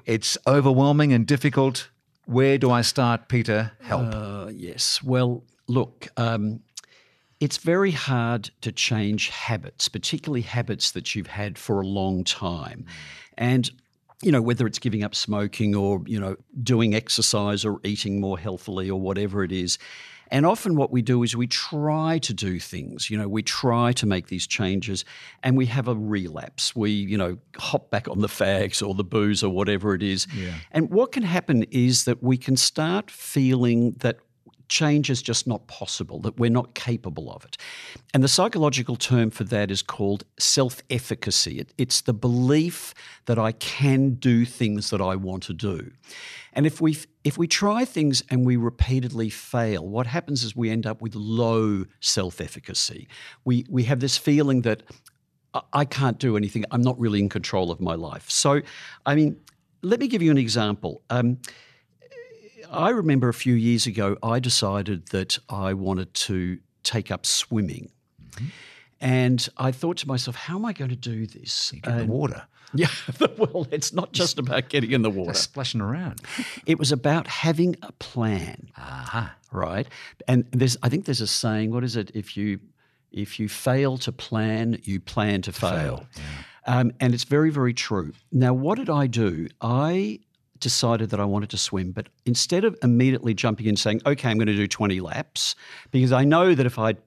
It's 0.07 0.39
overwhelming 0.47 1.13
and 1.13 1.27
difficult. 1.27 1.89
Where 2.27 2.59
do 2.59 2.71
I 2.71 2.83
start, 2.83 3.29
Peter? 3.29 3.73
Help. 3.81 4.15
Uh, 4.15 4.51
yes. 4.53 5.03
Well, 5.03 5.45
look, 5.67 6.09
um, 6.17 6.61
it's 7.41 7.57
very 7.59 7.93
hard 7.93 8.51
to 8.61 8.73
change 8.73 9.31
habits, 9.31 9.89
particularly 9.89 10.43
habits 10.43 10.91
that 10.91 11.15
you've 11.15 11.29
had 11.29 11.57
for 11.59 11.81
a 11.81 11.87
long 11.87 12.25
time. 12.25 12.85
And 13.37 13.71
you 14.23 14.33
know, 14.33 14.43
whether 14.43 14.67
it's 14.67 14.79
giving 14.79 15.05
up 15.05 15.15
smoking 15.15 15.75
or, 15.75 16.03
you 16.07 16.19
know, 16.19 16.37
doing 16.63 16.95
exercise 16.95 17.65
or 17.65 17.81
eating 17.85 18.21
more 18.21 18.39
healthily 18.39 18.91
or 18.91 19.01
whatever 19.01 19.45
it 19.45 19.53
is. 19.53 19.79
And 20.31 20.45
often 20.45 20.77
what 20.77 20.91
we 20.91 21.01
do 21.01 21.23
is 21.23 21.35
we 21.35 21.47
try 21.47 22.19
to 22.19 22.35
do 22.35 22.59
things, 22.61 23.09
you 23.09 23.17
know, 23.17 23.29
we 23.29 23.43
try 23.43 23.93
to 23.95 24.05
make 24.07 24.27
these 24.27 24.47
changes 24.47 25.05
and 25.43 25.57
we 25.57 25.67
have 25.67 25.89
a 25.89 25.95
relapse. 25.95 26.77
We, 26.77 26.91
you 26.91 27.17
know, 27.17 27.39
hop 27.57 27.91
back 27.91 28.09
on 28.09 28.21
the 28.21 28.29
fags 28.29 28.87
or 28.87 28.95
the 28.95 29.05
booze 29.05 29.43
or 29.43 29.51
whatever 29.51 29.95
it 29.95 30.03
is. 30.03 30.27
And 30.71 30.91
what 30.91 31.13
can 31.13 31.23
happen 31.23 31.63
is 31.71 32.05
that 32.05 32.23
we 32.23 32.37
can 32.37 32.57
start 32.59 33.11
feeling 33.11 33.93
that 34.01 34.19
change 34.69 35.11
is 35.11 35.23
just 35.23 35.47
not 35.47 35.67
possible, 35.67 36.21
that 36.21 36.39
we're 36.39 36.51
not 36.51 36.75
capable 36.75 37.31
of 37.31 37.45
it. 37.45 37.57
And 38.15 38.23
the 38.23 38.29
psychological 38.29 38.97
term 38.97 39.31
for 39.31 39.45
that 39.45 39.71
is 39.71 39.83
called 39.83 40.25
self 40.39 40.83
efficacy. 40.91 41.59
It, 41.59 41.73
it's 41.79 42.01
the 42.03 42.13
belief 42.13 42.95
that 43.27 43.39
I 43.39 43.53
can 43.53 44.15
do 44.15 44.45
things 44.45 44.91
that 44.91 45.01
I 45.01 45.17
want 45.17 45.43
to 45.45 45.53
do. 45.53 45.91
And 46.53 46.67
if 46.67 46.81
we 46.81 46.97
if 47.25 47.39
we 47.39 47.47
try 47.47 47.85
things 47.85 48.23
and 48.31 48.47
we 48.47 48.57
repeatedly 48.57 49.31
fail, 49.31 49.87
what 49.87 50.07
happens 50.07 50.45
is 50.45 50.57
we 50.57 50.71
end 50.71 50.87
up 50.87 51.03
with 51.03 51.15
low 51.15 51.85
self-efficacy. 52.01 53.09
We 53.45 53.65
we 53.69 53.85
have 53.85 54.01
this 54.01 54.17
feeling 54.17 54.63
that 54.63 54.83
I- 55.73 55.85
can't 55.85 56.19
do 56.19 56.37
anything. 56.37 56.65
I'm 56.71 56.83
not 56.83 56.99
really 56.99 57.21
in 57.21 57.29
control 57.29 57.71
of 57.71 57.81
my 57.81 57.95
life. 57.95 58.31
So, 58.31 58.61
I 59.07 59.15
mean, 59.15 59.37
let 59.83 59.99
me 60.01 60.09
give 60.09 60.23
you 60.23 60.31
an 60.31 60.39
example. 60.39 61.03
Um, 61.11 61.39
I 62.71 62.91
remember 62.91 63.29
a 63.29 63.35
few 63.35 63.55
years 63.55 63.87
ago, 63.87 64.17
I 64.23 64.41
decided 64.41 65.09
that 65.09 65.39
I 65.49 65.75
wanted 65.75 66.13
to 66.15 66.59
take 66.83 67.11
up 67.11 67.27
swimming. 67.27 67.91
And 69.01 69.49
I 69.57 69.71
thought 69.73 69.97
to 69.99 70.09
myself, 70.09 70.37
how 70.37 70.57
am 70.57 70.65
I 70.65 70.73
going 70.73 70.91
to 70.91 70.97
do 70.97 71.27
this? 71.27 71.73
Get 71.83 71.93
in 71.93 71.99
the 71.99 72.07
water. 72.07 72.45
Yeah, 72.75 72.89
well, 73.39 73.67
it's 73.71 73.95
not 73.95 74.13
just 74.13 74.39
about 74.39 74.69
getting 74.69 74.91
in 74.91 75.01
the 75.01 75.09
water. 75.09 75.33
Splashing 75.33 75.81
around. 75.81 76.21
It 76.67 76.79
was 76.79 76.93
about 76.93 77.27
having 77.27 77.77
a 77.81 77.93
plan, 77.93 78.69
Aha. 78.77 79.35
right? 79.51 79.87
And 80.29 80.45
there's, 80.51 80.77
I 80.83 80.91
think 80.91 81.07
there's 81.07 81.23
a 81.23 81.27
saying. 81.27 81.73
What 81.73 81.83
is 81.83 81.97
it? 81.97 82.11
If 82.13 82.37
you 82.37 82.61
if 83.11 83.41
you 83.41 83.49
fail 83.49 83.97
to 83.99 84.13
plan, 84.13 84.79
you 84.85 85.01
plan 85.01 85.41
to 85.43 85.53
fail. 85.53 86.07
Um, 86.67 86.93
and 87.01 87.15
it's 87.15 87.25
very, 87.25 87.49
very 87.49 87.73
true. 87.73 88.13
Now, 88.31 88.53
what 88.53 88.77
did 88.77 88.91
I 88.91 89.07
do? 89.07 89.49
I 89.63 90.21
decided 90.61 91.11
that 91.11 91.21
I 91.21 91.25
wanted 91.25 91.51
to 91.51 91.59
swim, 91.59 91.93
but 91.93 92.09
instead 92.27 92.65
of 92.65 92.77
immediately 92.83 93.35
jumping 93.35 93.67
in 93.67 93.77
saying, 93.77 94.03
"Okay, 94.07 94.31
I'm 94.31 94.39
going 94.39 94.47
to 94.47 94.57
do 94.57 94.67
20 94.67 95.01
laps," 95.01 95.55
because 95.91 96.13
I 96.13 96.25
know 96.25 96.55
that 96.55 96.67
if 96.67 96.79
I'd 96.79 96.99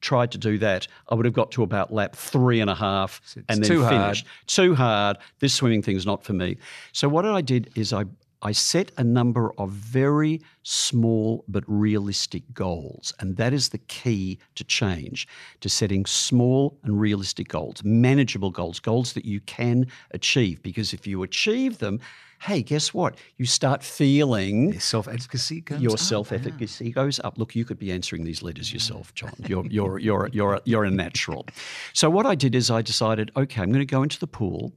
tried 0.00 0.30
to 0.32 0.38
do 0.38 0.58
that, 0.58 0.86
I 1.08 1.14
would 1.14 1.24
have 1.24 1.34
got 1.34 1.50
to 1.52 1.62
about 1.62 1.92
lap 1.92 2.14
three 2.14 2.60
and 2.60 2.70
a 2.70 2.74
half 2.74 3.20
and 3.48 3.62
then 3.62 3.68
too 3.68 3.82
hard. 3.82 3.94
finished 3.94 4.26
too 4.46 4.74
hard. 4.74 5.18
This 5.40 5.54
swimming 5.54 5.82
thing's 5.82 6.06
not 6.06 6.22
for 6.22 6.32
me. 6.32 6.56
So 6.92 7.08
what 7.08 7.24
I 7.24 7.40
did 7.40 7.70
is 7.74 7.92
I 7.92 8.04
I 8.40 8.52
set 8.52 8.92
a 8.96 9.02
number 9.02 9.52
of 9.58 9.70
very 9.70 10.40
small 10.62 11.44
but 11.48 11.64
realistic 11.66 12.44
goals, 12.54 13.12
and 13.18 13.36
that 13.36 13.52
is 13.52 13.70
the 13.70 13.78
key 13.78 14.38
to 14.54 14.62
change. 14.62 15.26
To 15.60 15.68
setting 15.68 16.06
small 16.06 16.78
and 16.84 17.00
realistic 17.00 17.48
goals, 17.48 17.82
manageable 17.82 18.50
goals, 18.50 18.78
goals 18.78 19.14
that 19.14 19.24
you 19.24 19.40
can 19.40 19.88
achieve. 20.12 20.62
Because 20.62 20.94
if 20.94 21.04
you 21.04 21.24
achieve 21.24 21.78
them, 21.78 21.98
hey, 22.40 22.62
guess 22.62 22.94
what? 22.94 23.16
You 23.36 23.46
start 23.46 23.82
feeling 23.82 24.78
Self 24.78 25.08
efficacy 25.08 25.60
goes 25.60 25.80
your 25.80 25.98
self 25.98 26.32
efficacy 26.32 26.90
goes 26.90 27.20
up. 27.20 27.38
Look, 27.38 27.54
you 27.54 27.64
could 27.64 27.78
be 27.78 27.92
answering 27.92 28.24
these 28.24 28.42
letters 28.42 28.72
yourself, 28.72 29.14
John. 29.14 29.34
You're 29.46 29.66
you're 29.66 29.98
you're 29.98 30.28
you're 30.32 30.60
you're 30.64 30.84
a 30.84 30.90
natural. 30.90 31.46
So 31.92 32.08
what 32.10 32.26
I 32.26 32.34
did 32.34 32.54
is 32.54 32.70
I 32.70 32.82
decided, 32.82 33.30
okay, 33.36 33.62
I'm 33.62 33.70
going 33.70 33.86
to 33.86 33.86
go 33.86 34.02
into 34.02 34.18
the 34.18 34.26
pool, 34.26 34.72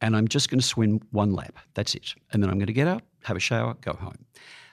and 0.00 0.16
I'm 0.16 0.28
just 0.28 0.50
going 0.50 0.60
to 0.60 0.66
swim 0.66 1.00
one 1.10 1.32
lap. 1.32 1.58
That's 1.74 1.94
it, 1.94 2.14
and 2.32 2.42
then 2.42 2.50
I'm 2.50 2.58
going 2.58 2.66
to 2.66 2.72
get 2.72 2.88
out, 2.88 3.02
have 3.22 3.36
a 3.36 3.40
shower, 3.40 3.74
go 3.80 3.92
home. 3.92 4.24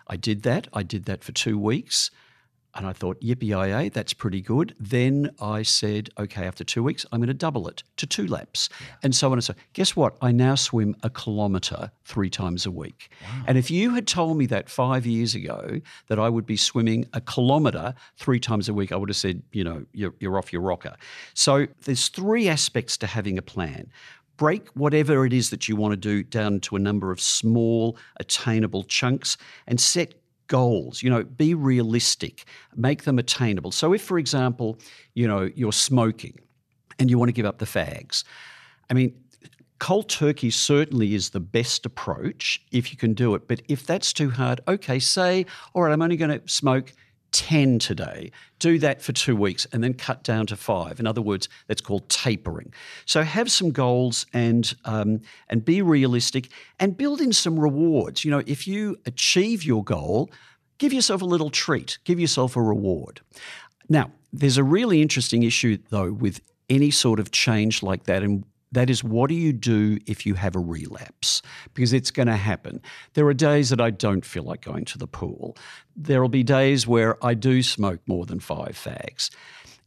I 0.07 0.17
did 0.17 0.43
that. 0.43 0.67
I 0.73 0.83
did 0.83 1.05
that 1.05 1.23
for 1.23 1.31
two 1.31 1.57
weeks. 1.57 2.11
And 2.75 2.87
I 2.87 2.93
thought, 2.93 3.19
yippee 3.21 3.91
that's 3.91 4.13
pretty 4.13 4.41
good. 4.41 4.75
Then 4.79 5.31
I 5.41 5.63
said, 5.63 6.09
okay, 6.17 6.45
after 6.45 6.63
two 6.63 6.83
weeks, 6.83 7.05
I'm 7.11 7.19
going 7.19 7.27
to 7.27 7.33
double 7.33 7.67
it 7.67 7.83
to 7.97 8.05
two 8.05 8.27
laps. 8.27 8.69
Yeah. 8.79 8.87
And 9.03 9.15
so 9.15 9.27
on 9.27 9.33
and 9.33 9.43
so 9.43 9.53
Guess 9.73 9.95
what? 9.95 10.15
I 10.21 10.31
now 10.31 10.55
swim 10.55 10.95
a 11.03 11.09
kilometre 11.09 11.91
three 12.05 12.29
times 12.29 12.65
a 12.65 12.71
week. 12.71 13.09
Wow. 13.21 13.43
And 13.47 13.57
if 13.57 13.69
you 13.69 13.91
had 13.93 14.07
told 14.07 14.37
me 14.37 14.45
that 14.47 14.69
five 14.69 15.05
years 15.05 15.35
ago, 15.35 15.81
that 16.07 16.19
I 16.19 16.29
would 16.29 16.45
be 16.45 16.57
swimming 16.57 17.05
a 17.13 17.21
kilometre 17.21 17.93
three 18.17 18.39
times 18.39 18.69
a 18.69 18.73
week, 18.73 18.91
I 18.91 18.95
would 18.95 19.09
have 19.09 19.17
said, 19.17 19.41
you 19.51 19.63
know, 19.63 19.85
you're, 19.93 20.13
you're 20.19 20.37
off 20.37 20.53
your 20.53 20.61
rocker. 20.61 20.95
So 21.33 21.67
there's 21.83 22.07
three 22.07 22.47
aspects 22.47 22.97
to 22.97 23.07
having 23.07 23.37
a 23.37 23.41
plan 23.41 23.91
break 24.37 24.69
whatever 24.69 25.23
it 25.23 25.33
is 25.33 25.51
that 25.51 25.69
you 25.69 25.75
want 25.75 25.91
to 25.91 25.95
do 25.95 26.23
down 26.23 26.59
to 26.59 26.75
a 26.75 26.79
number 26.79 27.11
of 27.11 27.21
small, 27.21 27.95
attainable 28.19 28.83
chunks 28.83 29.37
and 29.67 29.79
set 29.79 30.15
goals. 30.51 31.01
You 31.01 31.09
know, 31.09 31.23
be 31.23 31.53
realistic, 31.55 32.43
make 32.75 33.05
them 33.05 33.17
attainable. 33.17 33.71
So, 33.71 33.93
if, 33.93 34.01
for 34.01 34.19
example, 34.19 34.77
you 35.15 35.27
know, 35.27 35.49
you're 35.55 35.71
smoking 35.71 36.37
and 36.99 37.09
you 37.09 37.17
want 37.17 37.29
to 37.29 37.33
give 37.33 37.45
up 37.45 37.57
the 37.57 37.65
fags, 37.65 38.25
I 38.89 38.93
mean, 38.93 39.15
cold 39.79 40.09
turkey 40.09 40.51
certainly 40.51 41.15
is 41.15 41.29
the 41.29 41.39
best 41.39 41.85
approach 41.85 42.61
if 42.71 42.91
you 42.91 42.97
can 42.97 43.13
do 43.13 43.33
it. 43.33 43.47
But 43.47 43.61
if 43.69 43.87
that's 43.87 44.11
too 44.11 44.29
hard, 44.29 44.59
okay, 44.67 44.99
say, 44.99 45.45
all 45.73 45.83
right, 45.83 45.93
I'm 45.93 46.01
only 46.01 46.17
going 46.17 46.37
to 46.37 46.41
smoke 46.47 46.93
10 47.31 47.79
today. 47.79 48.31
Do 48.59 48.77
that 48.79 49.01
for 49.01 49.13
two 49.13 49.35
weeks 49.35 49.65
and 49.71 49.83
then 49.83 49.93
cut 49.93 50.23
down 50.23 50.45
to 50.47 50.55
five. 50.55 50.99
In 50.99 51.07
other 51.07 51.21
words, 51.21 51.47
that's 51.67 51.81
called 51.81 52.07
tapering. 52.09 52.73
So 53.05 53.23
have 53.23 53.51
some 53.51 53.71
goals 53.71 54.25
and 54.33 54.73
um, 54.85 55.21
and 55.49 55.63
be 55.63 55.81
realistic 55.81 56.49
and 56.79 56.97
build 56.97 57.21
in 57.21 57.33
some 57.33 57.59
rewards. 57.59 58.25
You 58.25 58.31
know, 58.31 58.43
if 58.45 58.67
you 58.67 58.97
achieve 59.05 59.63
your 59.63 59.83
goal, 59.83 60.29
give 60.77 60.93
yourself 60.93 61.21
a 61.21 61.25
little 61.25 61.49
treat, 61.49 61.97
give 62.03 62.19
yourself 62.19 62.55
a 62.55 62.61
reward. 62.61 63.21
Now, 63.89 64.11
there's 64.33 64.57
a 64.57 64.63
really 64.63 65.01
interesting 65.01 65.43
issue 65.43 65.77
though 65.89 66.11
with 66.11 66.41
any 66.69 66.91
sort 66.91 67.19
of 67.19 67.31
change 67.31 67.83
like 67.83 68.03
that 68.03 68.23
and 68.23 68.45
that 68.71 68.89
is, 68.89 69.03
what 69.03 69.29
do 69.29 69.35
you 69.35 69.53
do 69.53 69.97
if 70.05 70.25
you 70.25 70.35
have 70.35 70.55
a 70.55 70.59
relapse? 70.59 71.41
Because 71.73 71.93
it's 71.93 72.11
going 72.11 72.27
to 72.27 72.37
happen. 72.37 72.81
There 73.13 73.27
are 73.27 73.33
days 73.33 73.69
that 73.69 73.81
I 73.81 73.89
don't 73.89 74.25
feel 74.25 74.43
like 74.43 74.61
going 74.61 74.85
to 74.85 74.97
the 74.97 75.07
pool. 75.07 75.57
There 75.95 76.21
will 76.21 76.29
be 76.29 76.43
days 76.43 76.87
where 76.87 77.23
I 77.23 77.33
do 77.33 77.63
smoke 77.63 77.99
more 78.07 78.25
than 78.25 78.39
five 78.39 78.71
fags. 78.71 79.29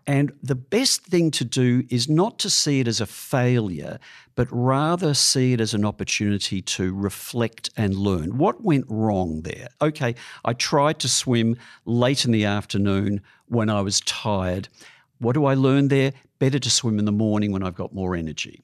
And 0.07 0.33
the 0.43 0.55
best 0.55 1.07
thing 1.07 1.31
to 1.31 1.45
do 1.45 1.85
is 1.89 2.09
not 2.09 2.39
to 2.41 2.51
see 2.51 2.81
it 2.81 2.89
as 2.89 3.01
a 3.01 3.07
failure, 3.07 3.99
but 4.35 4.49
rather 4.51 5.15
see 5.15 5.55
it 5.55 5.61
as 5.61 5.73
an 5.73 5.85
opportunity 5.85 6.61
to 6.61 6.95
reflect 6.95 7.71
and 7.77 7.95
learn. 7.95 8.37
What 8.37 8.63
went 8.63 8.85
wrong 8.89 9.43
there? 9.43 9.69
Okay, 9.81 10.15
I 10.45 10.53
tried 10.53 10.99
to 11.01 11.09
swim 11.09 11.57
late 11.87 12.27
in 12.27 12.33
the 12.33 12.45
afternoon 12.45 13.23
when 13.47 13.71
I 13.71 13.81
was 13.81 14.01
tired. 14.01 14.69
What 15.19 15.33
do 15.33 15.47
I 15.47 15.55
learn 15.55 15.89
there? 15.89 16.13
Better 16.39 16.59
to 16.59 16.71
swim 16.71 16.99
in 16.99 17.07
the 17.07 17.13
morning 17.13 17.53
when 17.53 17.63
I've 17.63 17.75
got 17.75 17.95
more 17.95 18.15
energy. 18.15 18.64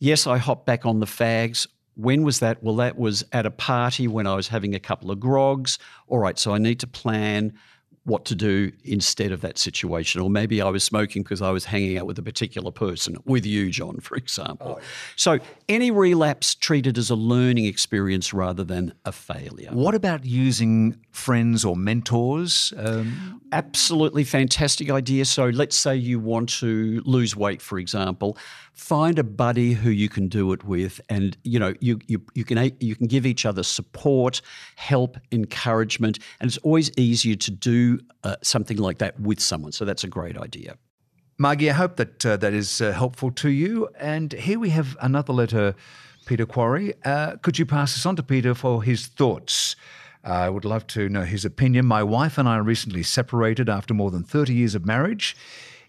Yes, 0.00 0.26
I 0.26 0.38
hopped 0.38 0.64
back 0.64 0.86
on 0.86 0.98
the 1.00 1.06
fags. 1.06 1.66
When 1.94 2.22
was 2.22 2.40
that? 2.40 2.62
Well, 2.62 2.76
that 2.76 2.98
was 2.98 3.22
at 3.32 3.44
a 3.44 3.50
party 3.50 4.08
when 4.08 4.26
I 4.26 4.34
was 4.34 4.48
having 4.48 4.74
a 4.74 4.80
couple 4.80 5.10
of 5.10 5.20
grogs. 5.20 5.78
All 6.08 6.18
right, 6.18 6.38
so 6.38 6.54
I 6.54 6.58
need 6.58 6.80
to 6.80 6.86
plan 6.86 7.52
what 8.04 8.24
to 8.24 8.34
do 8.34 8.72
instead 8.84 9.30
of 9.30 9.42
that 9.42 9.58
situation. 9.58 10.20
Or 10.20 10.30
maybe 10.30 10.62
I 10.62 10.68
was 10.70 10.82
smoking 10.82 11.22
because 11.22 11.42
I 11.42 11.50
was 11.50 11.66
hanging 11.66 11.98
out 11.98 12.06
with 12.06 12.18
a 12.18 12.22
particular 12.22 12.70
person, 12.70 13.16
with 13.26 13.44
you, 13.44 13.70
John, 13.70 13.98
for 14.00 14.16
example. 14.16 14.78
Oh. 14.78 14.84
So 15.16 15.38
any 15.68 15.90
relapse 15.90 16.54
treated 16.54 16.96
as 16.96 17.10
a 17.10 17.14
learning 17.14 17.66
experience 17.66 18.32
rather 18.32 18.64
than 18.64 18.94
a 19.04 19.12
failure. 19.12 19.70
What 19.72 19.94
about 19.94 20.24
using 20.24 20.96
friends 21.10 21.64
or 21.64 21.76
mentors? 21.76 22.72
Um... 22.76 23.40
Absolutely 23.52 24.22
fantastic 24.22 24.90
idea. 24.90 25.24
So 25.24 25.46
let's 25.46 25.76
say 25.76 25.96
you 25.96 26.20
want 26.20 26.50
to 26.60 27.02
lose 27.04 27.34
weight, 27.34 27.60
for 27.60 27.80
example 27.80 28.38
find 28.80 29.18
a 29.18 29.24
buddy 29.24 29.74
who 29.74 29.90
you 29.90 30.08
can 30.08 30.26
do 30.26 30.52
it 30.52 30.64
with 30.64 31.02
and 31.10 31.36
you 31.42 31.58
know 31.58 31.74
you, 31.80 31.98
you, 32.06 32.20
you 32.34 32.44
can 32.44 32.72
you 32.80 32.96
can 32.96 33.06
give 33.06 33.26
each 33.26 33.44
other 33.44 33.62
support 33.62 34.40
help 34.76 35.18
encouragement 35.32 36.18
and 36.40 36.48
it's 36.48 36.56
always 36.58 36.90
easier 36.96 37.36
to 37.36 37.50
do 37.50 37.89
uh, 38.24 38.36
something 38.42 38.76
like 38.76 38.98
that 38.98 39.18
with 39.20 39.40
someone 39.40 39.72
so 39.72 39.84
that's 39.84 40.04
a 40.04 40.08
great 40.08 40.36
idea 40.36 40.76
Margie, 41.40 41.70
I 41.70 41.72
hope 41.72 41.96
that 41.96 42.26
uh, 42.26 42.36
that 42.36 42.52
is 42.52 42.82
uh, 42.82 42.92
helpful 42.92 43.30
to 43.30 43.48
you. 43.48 43.88
And 43.98 44.30
here 44.34 44.58
we 44.58 44.68
have 44.68 44.94
another 45.00 45.32
letter, 45.32 45.74
Peter 46.26 46.44
Quarry. 46.44 46.92
Uh, 47.02 47.36
could 47.36 47.58
you 47.58 47.64
pass 47.64 47.94
this 47.94 48.04
on 48.04 48.14
to 48.16 48.22
Peter 48.22 48.54
for 48.54 48.82
his 48.82 49.06
thoughts? 49.06 49.74
I 50.22 50.50
would 50.50 50.66
love 50.66 50.86
to 50.88 51.08
know 51.08 51.24
his 51.24 51.46
opinion. 51.46 51.86
My 51.86 52.02
wife 52.02 52.36
and 52.36 52.46
I 52.46 52.58
recently 52.58 53.02
separated 53.02 53.70
after 53.70 53.94
more 53.94 54.10
than 54.10 54.22
30 54.22 54.52
years 54.52 54.74
of 54.74 54.84
marriage. 54.84 55.34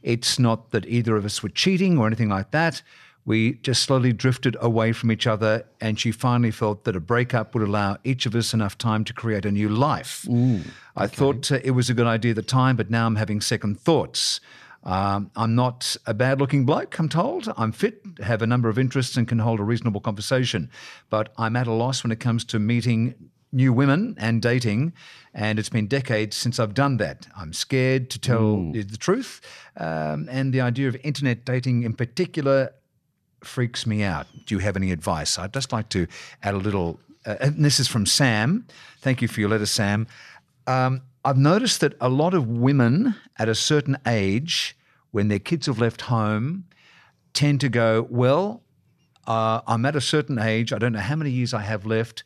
It's 0.01 0.39
not 0.39 0.71
that 0.71 0.85
either 0.85 1.17
of 1.17 1.25
us 1.25 1.43
were 1.43 1.49
cheating 1.49 1.97
or 1.97 2.07
anything 2.07 2.29
like 2.29 2.51
that. 2.51 2.81
We 3.23 3.53
just 3.53 3.83
slowly 3.83 4.13
drifted 4.13 4.57
away 4.59 4.93
from 4.93 5.11
each 5.11 5.27
other, 5.27 5.65
and 5.79 5.99
she 5.99 6.11
finally 6.11 6.51
felt 6.51 6.85
that 6.85 6.95
a 6.95 6.99
breakup 6.99 7.53
would 7.53 7.67
allow 7.67 7.97
each 8.03 8.25
of 8.25 8.35
us 8.35 8.53
enough 8.53 8.77
time 8.77 9.03
to 9.05 9.13
create 9.13 9.45
a 9.45 9.51
new 9.51 9.69
life. 9.69 10.25
Ooh, 10.29 10.61
I 10.95 11.07
thought 11.07 11.51
uh, 11.51 11.59
it 11.63 11.71
was 11.71 11.89
a 11.89 11.93
good 11.93 12.07
idea 12.07 12.31
at 12.31 12.37
the 12.37 12.41
time, 12.41 12.75
but 12.75 12.89
now 12.89 13.05
I'm 13.05 13.17
having 13.17 13.41
second 13.41 13.79
thoughts. 13.79 14.41
Um, 14.83 15.29
I'm 15.35 15.53
not 15.53 15.95
a 16.07 16.13
bad 16.13 16.39
looking 16.39 16.65
bloke, 16.65 16.97
I'm 16.97 17.09
told. 17.09 17.47
I'm 17.55 17.71
fit, 17.71 18.01
have 18.23 18.41
a 18.41 18.47
number 18.47 18.69
of 18.69 18.79
interests, 18.79 19.15
and 19.15 19.27
can 19.27 19.39
hold 19.39 19.59
a 19.59 19.63
reasonable 19.63 20.01
conversation. 20.01 20.71
But 21.09 21.31
I'm 21.37 21.55
at 21.55 21.67
a 21.67 21.73
loss 21.73 22.03
when 22.03 22.11
it 22.11 22.19
comes 22.19 22.43
to 22.45 22.59
meeting 22.59 23.29
new 23.51 23.73
women 23.73 24.15
and 24.17 24.41
dating, 24.41 24.93
and 25.33 25.59
it's 25.59 25.69
been 25.69 25.87
decades 25.87 26.35
since 26.35 26.59
I've 26.59 26.73
done 26.73 26.97
that. 26.97 27.27
I'm 27.37 27.53
scared 27.53 28.09
to 28.11 28.19
tell 28.19 28.55
mm. 28.55 28.89
the 28.89 28.97
truth, 28.97 29.41
um, 29.77 30.27
and 30.31 30.53
the 30.53 30.61
idea 30.61 30.87
of 30.87 30.95
internet 31.03 31.45
dating 31.45 31.83
in 31.83 31.93
particular 31.93 32.71
freaks 33.43 33.85
me 33.85 34.03
out. 34.03 34.27
Do 34.45 34.55
you 34.55 34.59
have 34.59 34.75
any 34.75 34.91
advice? 34.91 35.37
I'd 35.37 35.53
just 35.53 35.71
like 35.71 35.89
to 35.89 36.07
add 36.43 36.53
a 36.53 36.57
little. 36.57 36.99
Uh, 37.25 37.35
and 37.39 37.63
this 37.63 37.79
is 37.79 37.87
from 37.87 38.05
Sam. 38.05 38.65
Thank 38.99 39.21
you 39.21 39.27
for 39.27 39.39
your 39.39 39.49
letter, 39.49 39.65
Sam. 39.65 40.07
Um, 40.67 41.01
I've 41.23 41.37
noticed 41.37 41.81
that 41.81 41.93
a 42.01 42.09
lot 42.09 42.33
of 42.33 42.47
women 42.47 43.15
at 43.37 43.47
a 43.47 43.55
certain 43.55 43.97
age, 44.07 44.75
when 45.11 45.27
their 45.27 45.39
kids 45.39 45.67
have 45.67 45.79
left 45.79 46.01
home, 46.01 46.65
tend 47.33 47.61
to 47.61 47.69
go, 47.69 48.07
Well, 48.09 48.63
uh, 49.27 49.61
I'm 49.67 49.85
at 49.85 49.95
a 49.95 50.01
certain 50.01 50.39
age. 50.39 50.73
I 50.73 50.77
don't 50.77 50.93
know 50.93 50.99
how 50.99 51.15
many 51.15 51.29
years 51.29 51.53
I 51.53 51.61
have 51.61 51.85
left. 51.85 52.23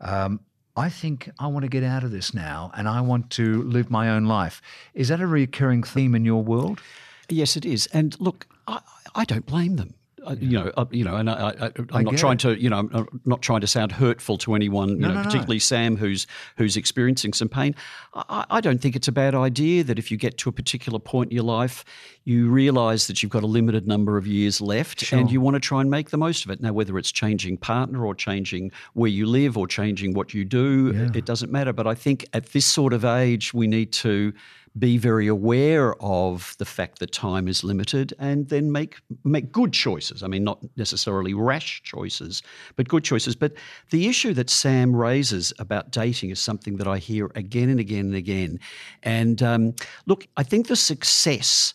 Um, 0.00 0.40
I 0.76 0.90
think 0.90 1.30
I 1.38 1.46
want 1.46 1.62
to 1.62 1.68
get 1.68 1.82
out 1.82 2.04
of 2.04 2.10
this 2.10 2.34
now 2.34 2.70
and 2.76 2.86
I 2.86 3.00
want 3.00 3.30
to 3.30 3.62
live 3.62 3.90
my 3.90 4.10
own 4.10 4.26
life. 4.26 4.60
Is 4.92 5.08
that 5.08 5.20
a 5.20 5.26
recurring 5.26 5.82
theme 5.82 6.14
in 6.14 6.24
your 6.24 6.42
world? 6.42 6.82
Yes, 7.28 7.56
it 7.56 7.64
is. 7.64 7.86
And 7.88 8.18
look, 8.20 8.46
I, 8.68 8.80
I 9.14 9.24
don't 9.24 9.46
blame 9.46 9.76
them 9.76 9.94
you 10.34 10.58
know, 10.58 10.72
uh, 10.76 10.84
you 10.90 11.04
know, 11.04 11.16
and 11.16 11.30
I, 11.30 11.70
am 11.78 12.04
not 12.04 12.16
trying 12.16 12.34
it. 12.34 12.40
to, 12.40 12.60
you 12.60 12.70
know, 12.70 12.88
I'm 12.92 13.20
not 13.24 13.42
trying 13.42 13.60
to 13.60 13.66
sound 13.66 13.92
hurtful 13.92 14.38
to 14.38 14.54
anyone, 14.54 14.90
you 14.90 14.96
no, 14.96 15.08
know, 15.08 15.14
no, 15.14 15.22
particularly 15.22 15.56
no. 15.56 15.60
Sam, 15.60 15.96
who's 15.96 16.26
who's 16.56 16.76
experiencing 16.76 17.32
some 17.32 17.48
pain. 17.48 17.74
I, 18.14 18.44
I, 18.50 18.60
don't 18.60 18.80
think 18.80 18.96
it's 18.96 19.08
a 19.08 19.12
bad 19.12 19.34
idea 19.34 19.84
that 19.84 19.98
if 19.98 20.10
you 20.10 20.16
get 20.16 20.38
to 20.38 20.48
a 20.48 20.52
particular 20.52 20.98
point 20.98 21.30
in 21.30 21.36
your 21.36 21.44
life, 21.44 21.84
you 22.24 22.48
realise 22.48 23.06
that 23.06 23.22
you've 23.22 23.32
got 23.32 23.42
a 23.42 23.46
limited 23.46 23.86
number 23.86 24.16
of 24.16 24.26
years 24.26 24.60
left, 24.60 25.00
sure. 25.00 25.18
and 25.18 25.30
you 25.30 25.40
want 25.40 25.54
to 25.54 25.60
try 25.60 25.80
and 25.80 25.90
make 25.90 26.10
the 26.10 26.18
most 26.18 26.44
of 26.44 26.50
it. 26.50 26.60
Now, 26.60 26.72
whether 26.72 26.98
it's 26.98 27.12
changing 27.12 27.58
partner 27.58 28.04
or 28.04 28.14
changing 28.14 28.72
where 28.94 29.10
you 29.10 29.26
live 29.26 29.56
or 29.56 29.66
changing 29.66 30.14
what 30.14 30.34
you 30.34 30.44
do, 30.44 30.92
yeah. 30.94 31.18
it 31.18 31.24
doesn't 31.24 31.52
matter. 31.52 31.72
But 31.72 31.86
I 31.86 31.94
think 31.94 32.26
at 32.32 32.46
this 32.46 32.66
sort 32.66 32.92
of 32.92 33.04
age, 33.04 33.54
we 33.54 33.66
need 33.66 33.92
to 33.92 34.32
be 34.78 34.98
very 34.98 35.26
aware 35.26 35.94
of 36.02 36.54
the 36.58 36.64
fact 36.64 36.98
that 36.98 37.12
time 37.12 37.48
is 37.48 37.64
limited 37.64 38.12
and 38.18 38.48
then 38.48 38.70
make 38.70 38.96
make 39.24 39.50
good 39.52 39.72
choices. 39.72 40.22
I 40.22 40.28
mean, 40.28 40.44
not 40.44 40.58
necessarily 40.76 41.34
rash 41.34 41.82
choices, 41.82 42.42
but 42.76 42.88
good 42.88 43.04
choices. 43.04 43.36
But 43.36 43.52
the 43.90 44.08
issue 44.08 44.34
that 44.34 44.50
Sam 44.50 44.94
raises 44.94 45.52
about 45.58 45.90
dating 45.90 46.30
is 46.30 46.40
something 46.40 46.76
that 46.76 46.86
I 46.86 46.98
hear 46.98 47.30
again 47.34 47.68
and 47.70 47.80
again 47.80 48.06
and 48.06 48.14
again. 48.14 48.60
And 49.02 49.42
um, 49.42 49.74
look, 50.06 50.26
I 50.36 50.42
think 50.42 50.68
the 50.68 50.76
success 50.76 51.74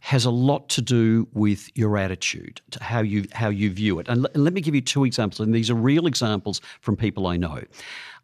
has 0.00 0.24
a 0.24 0.30
lot 0.30 0.68
to 0.70 0.80
do 0.80 1.26
with 1.32 1.68
your 1.76 1.98
attitude, 1.98 2.60
to 2.70 2.82
how 2.82 3.00
you 3.00 3.26
how 3.32 3.48
you 3.48 3.70
view 3.70 3.98
it. 3.98 4.08
And, 4.08 4.24
l- 4.24 4.30
and 4.32 4.44
let 4.44 4.52
me 4.52 4.60
give 4.60 4.74
you 4.74 4.80
two 4.80 5.04
examples, 5.04 5.40
and 5.40 5.54
these 5.54 5.70
are 5.70 5.74
real 5.74 6.06
examples 6.06 6.60
from 6.80 6.96
people 6.96 7.26
I 7.26 7.36
know. 7.36 7.60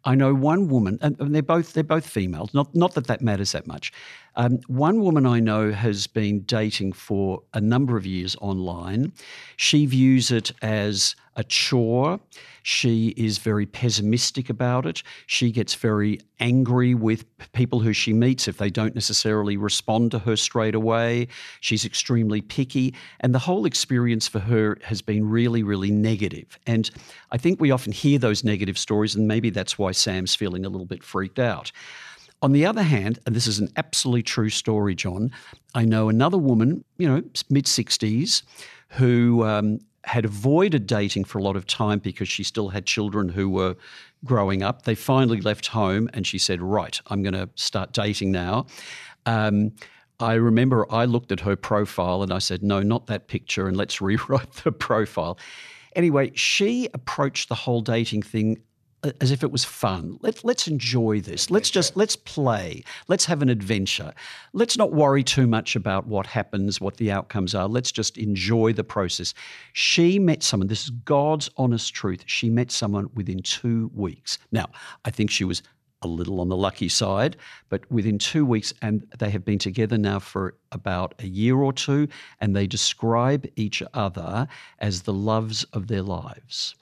I 0.05 0.15
know 0.15 0.33
one 0.33 0.67
woman, 0.67 0.99
and 1.01 1.17
they're 1.19 1.41
both 1.41 1.73
they're 1.73 1.83
both 1.83 2.07
females. 2.07 2.53
Not 2.53 2.73
not 2.75 2.93
that 2.93 3.07
that 3.07 3.21
matters 3.21 3.51
that 3.53 3.67
much. 3.67 3.91
Um, 4.37 4.59
one 4.67 4.99
woman 5.01 5.25
I 5.25 5.39
know 5.39 5.71
has 5.71 6.07
been 6.07 6.41
dating 6.41 6.93
for 6.93 7.41
a 7.53 7.61
number 7.61 7.95
of 7.95 8.05
years 8.05 8.35
online. 8.41 9.13
She 9.55 9.85
views 9.85 10.29
it 10.31 10.51
as 10.61 11.15
a 11.37 11.43
chore. 11.43 12.19
She 12.63 13.09
is 13.17 13.37
very 13.37 13.65
pessimistic 13.65 14.49
about 14.49 14.85
it. 14.85 15.03
She 15.27 15.51
gets 15.51 15.75
very 15.75 16.19
angry 16.39 16.95
with 16.95 17.25
people 17.51 17.79
who 17.79 17.93
she 17.93 18.13
meets 18.13 18.47
if 18.47 18.57
they 18.57 18.69
don't 18.69 18.95
necessarily 18.95 19.57
respond 19.57 20.11
to 20.11 20.19
her 20.19 20.35
straight 20.35 20.75
away. 20.75 21.27
She's 21.59 21.85
extremely 21.85 22.41
picky. 22.41 22.93
And 23.19 23.35
the 23.35 23.39
whole 23.39 23.65
experience 23.65 24.27
for 24.27 24.39
her 24.39 24.77
has 24.83 25.01
been 25.01 25.29
really, 25.29 25.63
really 25.63 25.91
negative. 25.91 26.57
And 26.65 26.89
I 27.31 27.37
think 27.37 27.59
we 27.59 27.71
often 27.71 27.91
hear 27.91 28.17
those 28.17 28.43
negative 28.43 28.77
stories, 28.77 29.15
and 29.15 29.27
maybe 29.27 29.49
that's 29.49 29.77
why 29.77 29.91
Sam's 29.91 30.35
feeling 30.35 30.65
a 30.65 30.69
little 30.69 30.87
bit 30.87 31.03
freaked 31.03 31.39
out. 31.39 31.71
On 32.41 32.51
the 32.51 32.65
other 32.65 32.83
hand, 32.83 33.19
and 33.25 33.35
this 33.35 33.47
is 33.47 33.59
an 33.59 33.69
absolutely 33.77 34.23
true 34.23 34.49
story, 34.49 34.93
John, 34.93 35.31
I 35.73 35.85
know 35.85 36.09
another 36.09 36.37
woman, 36.37 36.83
you 36.97 37.07
know, 37.07 37.23
mid 37.49 37.65
60s, 37.65 38.43
who 38.89 39.43
um, 39.43 39.79
had 40.03 40.25
avoided 40.25 40.85
dating 40.85 41.23
for 41.23 41.39
a 41.39 41.43
lot 41.43 41.55
of 41.55 41.65
time 41.65 41.99
because 41.99 42.27
she 42.27 42.43
still 42.43 42.69
had 42.69 42.85
children 42.85 43.29
who 43.29 43.49
were 43.49 43.75
growing 44.23 44.63
up. 44.63 44.83
They 44.83 44.95
finally 44.95 45.41
left 45.41 45.67
home 45.67 46.09
and 46.13 46.25
she 46.27 46.37
said, 46.37 46.61
Right, 46.61 46.99
I'm 47.07 47.23
going 47.23 47.33
to 47.33 47.49
start 47.55 47.93
dating 47.93 48.31
now. 48.31 48.67
Um, 49.25 49.71
I 50.19 50.33
remember 50.33 50.91
I 50.91 51.05
looked 51.05 51.31
at 51.31 51.41
her 51.41 51.55
profile 51.55 52.23
and 52.23 52.31
I 52.31 52.39
said, 52.39 52.63
No, 52.63 52.81
not 52.81 53.07
that 53.07 53.27
picture, 53.27 53.67
and 53.67 53.75
let's 53.75 54.01
rewrite 54.01 54.51
the 54.63 54.71
profile. 54.71 55.37
Anyway, 55.95 56.31
she 56.35 56.89
approached 56.93 57.49
the 57.49 57.55
whole 57.55 57.81
dating 57.81 58.21
thing 58.21 58.61
as 59.21 59.31
if 59.31 59.43
it 59.43 59.51
was 59.51 59.63
fun. 59.63 60.17
Let, 60.21 60.43
let's 60.43 60.67
enjoy 60.67 61.21
this. 61.21 61.49
Let's 61.49 61.69
just 61.69 61.95
let's 61.95 62.15
play. 62.15 62.83
Let's 63.07 63.25
have 63.25 63.41
an 63.41 63.49
adventure. 63.49 64.13
Let's 64.53 64.77
not 64.77 64.93
worry 64.93 65.23
too 65.23 65.47
much 65.47 65.75
about 65.75 66.07
what 66.07 66.27
happens, 66.27 66.81
what 66.81 66.97
the 66.97 67.11
outcomes 67.11 67.55
are. 67.55 67.67
Let's 67.67 67.91
just 67.91 68.17
enjoy 68.17 68.73
the 68.73 68.83
process. 68.83 69.33
She 69.73 70.19
met 70.19 70.43
someone. 70.43 70.67
This 70.67 70.85
is 70.85 70.89
God's 70.89 71.49
honest 71.57 71.93
truth. 71.93 72.23
She 72.25 72.49
met 72.49 72.71
someone 72.71 73.09
within 73.15 73.41
two 73.41 73.91
weeks. 73.93 74.37
Now, 74.51 74.67
I 75.03 75.11
think 75.11 75.31
she 75.31 75.43
was 75.43 75.61
a 76.01 76.07
little 76.07 76.39
on 76.39 76.49
the 76.49 76.55
lucky 76.55 76.87
side, 76.87 77.35
but 77.69 77.89
within 77.91 78.19
two 78.19 78.45
weeks, 78.45 78.73
and 78.81 79.07
they 79.17 79.29
have 79.31 79.43
been 79.43 79.59
together 79.59 79.97
now 79.97 80.19
for 80.19 80.55
about 80.71 81.15
a 81.19 81.27
year 81.27 81.57
or 81.57 81.73
two, 81.73 82.07
and 82.39 82.55
they 82.55 82.67
describe 82.67 83.47
each 83.55 83.81
other 83.93 84.47
as 84.79 85.01
the 85.01 85.13
loves 85.13 85.63
of 85.73 85.87
their 85.87 86.03
lives. 86.03 86.75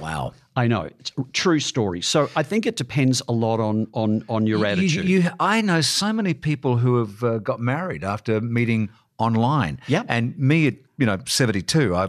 Wow. 0.00 0.32
I 0.56 0.66
know. 0.68 0.82
It's 0.98 1.12
a 1.18 1.22
true 1.32 1.60
story. 1.60 2.00
So 2.02 2.28
I 2.34 2.42
think 2.42 2.66
it 2.66 2.76
depends 2.76 3.22
a 3.28 3.32
lot 3.32 3.60
on 3.60 3.86
on 3.92 4.24
on 4.28 4.46
your 4.46 4.58
You- 4.60 4.66
attitude. 4.66 5.08
You, 5.08 5.20
you, 5.22 5.30
I 5.40 5.60
know 5.60 5.80
so 5.82 6.12
many 6.12 6.34
people 6.34 6.76
who 6.78 6.96
have 6.98 7.22
uh, 7.22 7.38
got 7.38 7.60
married 7.60 8.04
after 8.04 8.40
meeting 8.40 8.88
online. 9.18 9.80
Yeah. 9.86 10.02
And 10.08 10.36
me 10.38 10.66
at 10.68 10.74
you 10.98 11.06
know 11.06 11.18
seventy 11.26 11.62
two, 11.62 11.94
I 11.94 12.04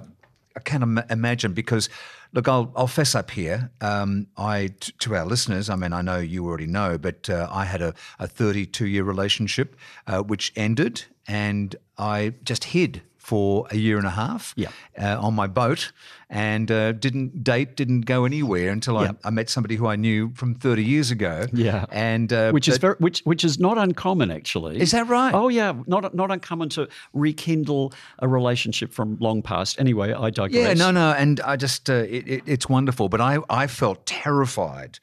I 0.56 0.60
can't 0.64 0.84
Im- 0.84 1.04
imagine 1.10 1.54
because 1.54 1.90
look, 2.34 2.48
I'll 2.48 2.72
I'll 2.76 2.88
fess 2.88 3.16
up 3.16 3.32
here. 3.32 3.70
Um, 3.82 4.28
I 4.38 4.70
t- 4.80 4.94
to 5.00 5.16
our 5.16 5.26
listeners, 5.26 5.70
I 5.70 5.76
mean, 5.76 5.94
I 5.94 6.02
know 6.02 6.18
you 6.20 6.46
already 6.48 6.68
know, 6.68 6.98
but 6.98 7.30
uh, 7.30 7.48
I 7.52 7.66
had 7.66 7.82
a, 7.82 7.94
a 8.20 8.28
thirty 8.28 8.66
two 8.66 8.88
year 8.88 9.04
relationship 9.04 9.76
uh, 10.08 10.22
which 10.22 10.52
ended, 10.56 11.04
and 11.28 11.76
I 11.98 12.34
just 12.44 12.64
hid. 12.66 13.02
For 13.28 13.68
a 13.72 13.76
year 13.76 13.98
and 13.98 14.08
a 14.08 14.12
half, 14.12 14.54
Yeah. 14.56 14.70
uh, 14.98 15.20
on 15.28 15.34
my 15.36 15.48
boat, 15.48 15.92
and 16.30 16.72
uh, 16.72 16.94
didn't 16.94 17.44
date, 17.44 17.76
didn't 17.76 18.06
go 18.06 18.24
anywhere 18.24 18.72
until 18.72 18.94
Yeah. 19.02 19.12
I, 19.26 19.28
I 19.28 19.32
met 19.32 19.50
somebody 19.50 19.76
who 19.76 19.86
I 19.94 19.98
knew 19.98 20.32
from 20.34 20.56
thirty 20.56 20.84
years 20.84 21.12
ago. 21.12 21.46
Yeah. 21.52 21.86
and 21.92 22.32
uh, 22.32 22.52
which 22.52 22.70
is 22.70 22.78
very, 22.78 22.96
which 23.00 23.20
which 23.26 23.44
is 23.44 23.60
not 23.60 23.78
uncommon 23.78 24.32
actually. 24.32 24.80
Is 24.80 24.92
that 24.92 25.10
right? 25.10 25.34
Oh 25.34 25.50
yeah, 25.50 25.74
not 25.88 26.14
not 26.16 26.32
uncommon 26.32 26.70
to 26.70 26.88
rekindle 27.14 27.92
a 28.20 28.28
relationship 28.30 28.94
from 28.94 29.18
long 29.20 29.42
past. 29.42 29.78
Anyway, 29.78 30.14
I 30.14 30.30
digress. 30.30 30.54
Yeah, 30.54 30.74
no, 30.86 30.92
no, 30.92 31.12
and 31.12 31.42
I 31.42 31.58
just 31.58 31.90
uh, 31.90 31.94
it, 32.18 32.28
it, 32.28 32.44
it's 32.46 32.70
wonderful, 32.70 33.10
but 33.10 33.20
I 33.20 33.40
I 33.64 33.68
felt 33.68 34.06
terrified 34.06 35.00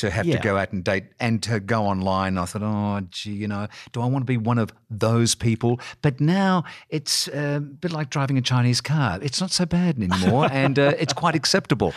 to 0.00 0.10
have 0.10 0.26
Yeah. 0.26 0.36
to 0.36 0.42
go 0.42 0.56
out 0.56 0.72
and 0.72 0.82
date 0.84 1.04
and 1.18 1.42
to 1.44 1.60
go 1.60 1.86
online. 1.86 2.36
I 2.38 2.44
thought, 2.44 2.62
oh, 2.62 3.00
gee, 3.10 3.32
you 3.32 3.48
know, 3.48 3.66
do 3.92 4.00
I 4.02 4.06
want 4.06 4.22
to 4.22 4.26
be 4.26 4.36
one 4.36 4.58
of 4.58 4.70
those 4.90 5.34
people? 5.34 5.80
But 6.02 6.20
now 6.20 6.64
it's 6.88 7.28
uh, 7.28 7.56
a 7.56 7.60
bit 7.60 7.92
like 7.92 8.10
driving 8.10 8.38
a 8.38 8.42
Chinese 8.42 8.80
car. 8.80 9.18
It's 9.22 9.40
not 9.40 9.50
so 9.50 9.66
bad 9.66 9.96
anymore, 10.02 10.48
and 10.52 10.78
uh, 10.78 10.92
it's 10.98 11.12
quite 11.12 11.34
acceptable. 11.34 11.92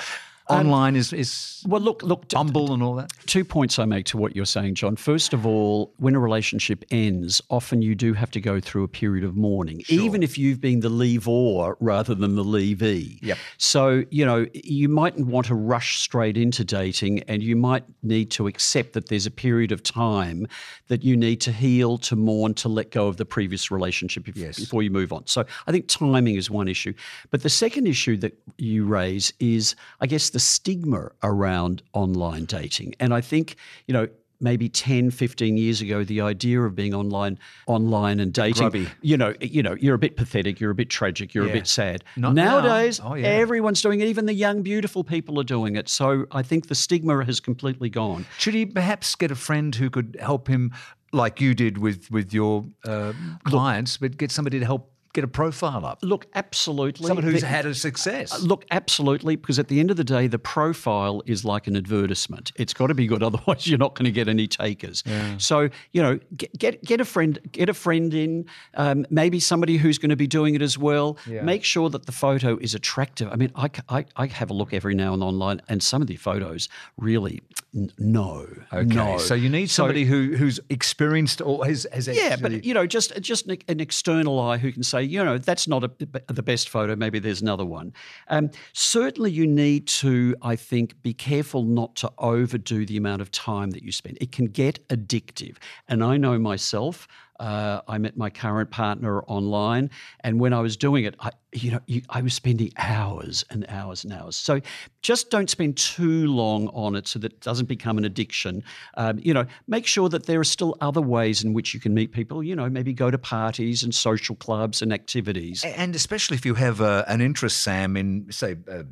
Um, 0.49 0.59
Online 0.67 0.97
is 0.97 1.13
is 1.13 1.63
Well, 1.65 1.79
look, 1.79 2.03
look. 2.03 2.25
humble 2.33 2.73
and 2.73 2.83
all 2.83 2.95
that. 2.95 3.11
Two 3.27 3.45
points 3.45 3.79
I 3.79 3.85
make 3.85 4.05
to 4.07 4.17
what 4.17 4.35
you're 4.35 4.45
saying, 4.45 4.75
John. 4.75 4.97
First 4.97 5.31
of 5.33 5.45
all, 5.45 5.93
when 5.97 6.15
a 6.15 6.19
relationship 6.19 6.83
ends, 6.91 7.41
often 7.49 7.81
you 7.81 7.95
do 7.95 8.11
have 8.13 8.29
to 8.31 8.41
go 8.41 8.59
through 8.59 8.83
a 8.83 8.87
period 8.89 9.23
of 9.23 9.37
mourning, 9.37 9.83
even 9.87 10.21
if 10.21 10.37
you've 10.37 10.59
been 10.59 10.81
the 10.81 10.89
leavor 10.89 11.75
rather 11.79 12.13
than 12.13 12.35
the 12.35 12.43
leavee. 12.43 13.19
Yep. 13.21 13.37
So, 13.57 14.03
you 14.09 14.25
know, 14.25 14.45
you 14.53 14.89
mightn't 14.89 15.27
want 15.27 15.47
to 15.47 15.55
rush 15.55 16.01
straight 16.01 16.35
into 16.35 16.65
dating 16.65 17.19
and 17.23 17.41
you 17.41 17.55
might 17.55 17.85
need 18.01 18.29
to 18.31 18.47
accept 18.47 18.91
that 18.93 19.07
there's 19.07 19.25
a 19.25 19.31
period 19.31 19.71
of 19.71 19.81
time 19.81 20.45
that 20.89 21.03
you 21.03 21.15
need 21.15 21.39
to 21.41 21.53
heal, 21.53 21.97
to 21.99 22.17
mourn, 22.17 22.53
to 22.55 22.67
let 22.67 22.91
go 22.91 23.07
of 23.07 23.15
the 23.15 23.25
previous 23.25 23.71
relationship 23.71 24.25
bef- 24.25 24.35
Yes. 24.35 24.59
before 24.59 24.83
you 24.83 24.91
move 24.91 25.13
on. 25.13 25.25
So 25.25 25.45
I 25.67 25.71
think 25.71 25.87
timing 25.87 26.35
is 26.35 26.49
one 26.51 26.67
issue. 26.67 26.93
But 27.31 27.43
the 27.43 27.49
second 27.49 27.87
issue 27.87 28.17
that 28.17 28.37
you 28.57 28.83
raise 28.85 29.31
is, 29.39 29.75
I 30.01 30.07
guess, 30.07 30.32
the 30.33 30.39
stigma 30.39 31.09
around 31.23 31.81
online 31.93 32.45
dating. 32.45 32.93
And 32.99 33.13
I 33.13 33.21
think, 33.21 33.55
you 33.87 33.93
know, 33.93 34.07
maybe 34.41 34.67
10 34.67 35.09
15 35.09 35.55
years 35.55 35.79
ago 35.79 36.03
the 36.03 36.19
idea 36.19 36.59
of 36.59 36.75
being 36.75 36.93
online 36.93 37.39
online 37.65 38.19
and 38.19 38.33
dating 38.33 38.55
grubby. 38.63 38.89
you 39.01 39.15
know 39.15 39.33
you 39.39 39.63
know 39.63 39.73
you're 39.79 39.95
a 39.95 39.97
bit 39.97 40.17
pathetic 40.17 40.59
you're 40.59 40.71
a 40.71 40.75
bit 40.75 40.89
tragic 40.89 41.33
you're 41.33 41.45
Yeah. 41.45 41.51
a 41.51 41.59
bit 41.59 41.67
sad 41.67 42.03
Not 42.17 42.33
now. 42.33 42.59
nowadays 42.59 42.99
Oh, 43.01 43.13
yeah. 43.13 43.27
everyone's 43.27 43.81
doing 43.81 44.01
it 44.01 44.07
even 44.09 44.25
the 44.25 44.33
young 44.33 44.61
beautiful 44.61 45.05
people 45.05 45.39
are 45.39 45.45
doing 45.45 45.77
it 45.77 45.87
so 45.87 46.25
i 46.33 46.41
think 46.43 46.67
the 46.67 46.75
stigma 46.75 47.23
has 47.23 47.39
completely 47.39 47.89
gone 47.89 48.25
Should 48.37 48.55
he 48.55 48.65
perhaps 48.65 49.15
get 49.15 49.31
a 49.31 49.35
friend 49.35 49.73
who 49.75 49.89
could 49.89 50.17
help 50.19 50.49
him, 50.49 50.71
like 51.13 51.39
you 51.39 51.53
did 51.53 51.77
with 51.77 52.09
with 52.11 52.33
your 52.33 52.65
uh, 52.85 53.13
clients, 53.45 53.97
but 53.97 54.17
get 54.17 54.31
somebody 54.31 54.59
to 54.59 54.65
help 54.65 54.91
get 55.13 55.23
a 55.23 55.27
profile 55.27 55.85
up? 55.85 55.99
look 56.01 56.25
absolutely 56.35 57.07
Someone 57.07 57.23
who's 57.23 57.41
The- 57.41 57.47
had 57.47 57.65
a 57.65 57.73
success. 57.75 58.41
Look, 58.41 58.65
absolutely, 58.71 59.35
because 59.35 59.59
at 59.59 59.67
the 59.67 59.79
end 59.79 59.91
of 59.91 59.97
the 59.97 60.03
day, 60.03 60.27
the 60.27 60.39
profile 60.39 61.21
is 61.25 61.45
like 61.45 61.67
an 61.67 61.75
advertisement. 61.75 62.51
It's 62.55 62.73
got 62.73 62.87
to 62.87 62.93
be 62.93 63.07
good, 63.07 63.23
otherwise 63.29 63.67
you're 63.67 63.77
not 63.77 63.95
going 63.95 64.05
to 64.05 64.11
get 64.11 64.27
any 64.27 64.47
takers. 64.47 65.03
So 65.37 65.69
you 65.91 66.01
know, 66.01 66.19
get, 66.35 66.57
get 66.57 66.83
get 66.83 66.99
a 67.01 67.05
friend, 67.05 67.39
get 67.51 67.69
a 67.69 67.73
friend 67.73 68.13
in, 68.13 68.45
um, 68.75 69.05
maybe 69.09 69.39
somebody 69.39 69.77
who's 69.77 69.97
going 69.97 70.09
to 70.09 70.15
be 70.15 70.27
doing 70.27 70.55
it 70.55 70.61
as 70.61 70.77
well. 70.77 71.17
Yeah. 71.27 71.41
Make 71.43 71.63
sure 71.63 71.89
that 71.89 72.05
the 72.05 72.11
photo 72.11 72.57
is 72.57 72.73
attractive. 72.75 73.29
I 73.31 73.35
mean, 73.35 73.51
I 73.55 74.05
I 74.15 74.25
have 74.27 74.49
a 74.49 74.53
look 74.53 74.73
every 74.73 74.95
now 74.95 75.13
and 75.13 75.23
online, 75.23 75.61
and 75.69 75.81
some 75.83 76.01
of 76.01 76.07
the 76.07 76.15
photos 76.15 76.69
really 76.97 77.41
n- 77.75 77.91
no, 77.97 78.47
Okay, 78.71 78.85
no. 78.95 79.17
so 79.17 79.33
you 79.35 79.49
need 79.49 79.69
So- 79.69 79.83
somebody 79.83 80.05
who 80.05 80.35
who's 80.35 80.59
experienced 80.69 81.41
or 81.41 81.65
has 81.65 81.85
has 81.93 82.07
yeah, 82.07 82.13
actually- 82.33 82.57
but 82.57 82.65
you 82.65 82.73
know, 82.73 82.85
just 82.87 83.19
just 83.21 83.47
an, 83.47 83.57
an 83.67 83.79
external 83.79 84.39
eye 84.39 84.57
who 84.57 84.71
can 84.71 84.83
say, 84.83 85.02
you 85.05 85.23
know, 85.23 85.37
that's 85.37 85.67
not 85.67 85.83
a, 85.83 85.91
the 86.27 86.43
best 86.43 86.69
photo. 86.69 86.95
Maybe 86.95 87.19
there's 87.19 87.41
another 87.41 87.65
one. 87.65 87.93
Um, 88.27 88.49
certainly, 88.73 89.31
you 89.31 89.47
need 89.47 89.87
to, 89.87 90.35
I 90.41 90.55
think, 90.55 91.01
be 91.01 91.13
careful 91.13 91.63
not 91.63 91.95
to 91.97 92.11
overdo 92.17 92.85
the 92.85 92.97
amount 92.97 93.21
of 93.21 93.31
time 93.31 93.71
that 93.71 93.83
you 93.83 93.91
spend. 93.91 94.17
It 94.21 94.31
can 94.31 94.45
get 94.45 94.87
addictive, 94.89 95.57
and 95.87 96.03
I 96.03 96.17
know 96.17 96.37
myself. 96.39 97.07
Uh, 97.39 97.81
I 97.87 97.97
met 97.97 98.15
my 98.15 98.29
current 98.29 98.69
partner 98.69 99.21
online, 99.23 99.89
and 100.21 100.39
when 100.39 100.53
I 100.53 100.61
was 100.61 100.77
doing 100.77 101.03
it, 101.03 101.15
I, 101.19 101.31
you 101.51 101.71
know, 101.71 101.79
you, 101.87 102.01
I 102.09 102.21
was 102.21 102.33
spending 102.33 102.71
hours 102.77 103.43
and 103.49 103.65
hours 103.69 104.03
and 104.03 104.13
hours. 104.13 104.35
So, 104.35 104.61
just 105.01 105.29
don't 105.29 105.49
spend 105.49 105.77
too 105.77 106.27
long 106.27 106.67
on 106.69 106.95
it, 106.95 107.07
so 107.07 107.19
that 107.19 107.33
it 107.33 107.41
doesn't 107.41 107.67
become 107.67 107.97
an 107.97 108.05
addiction. 108.05 108.63
Um, 108.97 109.19
you 109.19 109.33
know, 109.33 109.45
make 109.67 109.87
sure 109.87 110.09
that 110.09 110.25
there 110.25 110.39
are 110.39 110.45
still 110.45 110.77
other 110.79 111.01
ways 111.01 111.43
in 111.43 111.53
which 111.53 111.73
you 111.73 111.79
can 111.79 111.93
meet 111.93 112.11
people. 112.11 112.43
You 112.43 112.55
know, 112.55 112.69
maybe 112.69 112.93
go 112.93 113.09
to 113.09 113.17
parties 113.17 113.83
and 113.83 113.93
social 113.93 114.35
clubs 114.35 114.81
and 114.81 114.93
activities. 114.93 115.63
and 115.63 115.95
especially 115.95 116.37
if 116.37 116.45
you 116.45 116.53
have 116.53 116.81
uh, 116.81 117.03
an 117.07 117.21
interest, 117.21 117.61
Sam, 117.61 117.97
in 117.97 118.31
say 118.31 118.57
uh, 118.71 118.83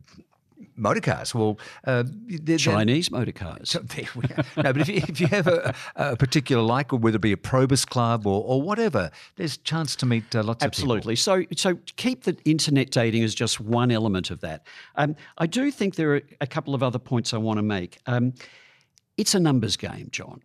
motor 0.81 0.99
cars. 0.99 1.33
Well, 1.33 1.57
uh, 1.85 2.03
they're- 2.05 2.39
they're- 2.41 2.57
Chinese 2.57 3.09
motor 3.11 3.31
cars. 3.31 3.69
So 3.69 3.79
there 3.95 4.05
we 4.15 4.23
are. 4.35 4.63
no, 4.63 4.73
but 4.73 4.77
if 4.81 4.89
you, 4.89 4.95
if 5.07 5.21
you 5.21 5.27
have 5.27 5.47
a, 5.47 5.73
a 5.95 6.15
particular 6.17 6.61
like, 6.63 6.91
or 6.91 6.97
whether 6.99 7.15
it 7.15 7.21
be 7.21 7.31
a 7.31 7.37
Probus 7.37 7.85
club 7.85 8.27
or, 8.27 8.43
or 8.43 8.61
whatever, 8.61 9.11
there's 9.35 9.57
chance 9.57 9.95
to 9.97 10.05
meet 10.05 10.35
uh, 10.35 10.43
lots 10.43 10.63
of 10.65 10.71
people. 10.71 10.93
Absolutely. 10.95 11.15
So, 11.15 11.43
so 11.55 11.77
keep 11.95 12.23
the 12.23 12.35
internet 12.45 12.91
dating 12.91 13.23
as 13.23 13.33
just 13.35 13.59
one 13.59 13.91
element 13.91 14.31
of 14.31 14.41
that. 14.41 14.65
Um, 14.95 15.15
I 15.37 15.47
do 15.47 15.71
think 15.71 15.95
there 15.95 16.15
are 16.15 16.21
a 16.41 16.47
couple 16.47 16.73
of 16.75 16.81
other 16.83 16.99
points 16.99 17.33
I 17.33 17.37
want 17.37 17.57
to 17.57 17.63
make. 17.63 17.99
Um, 18.07 18.33
it's 19.17 19.35
a 19.35 19.39
numbers 19.39 19.77
game, 19.77 20.09
John. 20.11 20.41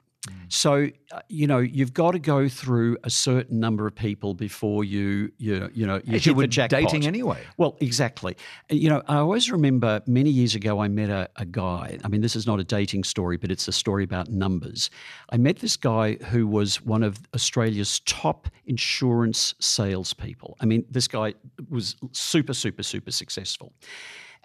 So 0.48 0.88
uh, 1.12 1.20
you 1.28 1.46
know 1.46 1.58
you've 1.58 1.92
got 1.92 2.12
to 2.12 2.18
go 2.18 2.48
through 2.48 2.98
a 3.04 3.10
certain 3.10 3.58
number 3.60 3.86
of 3.86 3.94
people 3.94 4.34
before 4.34 4.84
you 4.84 5.32
you 5.38 5.70
you 5.72 5.86
know 5.86 6.00
you 6.04 6.16
As 6.16 6.24
hit 6.24 6.36
you 6.36 6.46
jackpot. 6.46 6.80
dating 6.82 7.06
anyway. 7.06 7.42
Well, 7.56 7.76
exactly. 7.80 8.36
You 8.70 8.88
know, 8.88 9.02
I 9.08 9.16
always 9.16 9.50
remember 9.50 10.02
many 10.06 10.30
years 10.30 10.54
ago 10.54 10.80
I 10.80 10.88
met 10.88 11.10
a, 11.10 11.28
a 11.36 11.44
guy. 11.44 11.98
I 12.04 12.08
mean, 12.08 12.20
this 12.20 12.36
is 12.36 12.46
not 12.46 12.60
a 12.60 12.64
dating 12.64 13.04
story, 13.04 13.36
but 13.36 13.50
it's 13.50 13.68
a 13.68 13.72
story 13.72 14.04
about 14.04 14.28
numbers. 14.28 14.90
I 15.30 15.36
met 15.36 15.58
this 15.58 15.76
guy 15.76 16.14
who 16.14 16.46
was 16.46 16.82
one 16.82 17.02
of 17.02 17.18
Australia's 17.34 18.00
top 18.00 18.48
insurance 18.66 19.54
salespeople. 19.60 20.56
I 20.60 20.66
mean, 20.66 20.84
this 20.90 21.08
guy 21.08 21.34
was 21.68 21.96
super, 22.12 22.54
super, 22.54 22.82
super 22.82 23.10
successful. 23.10 23.72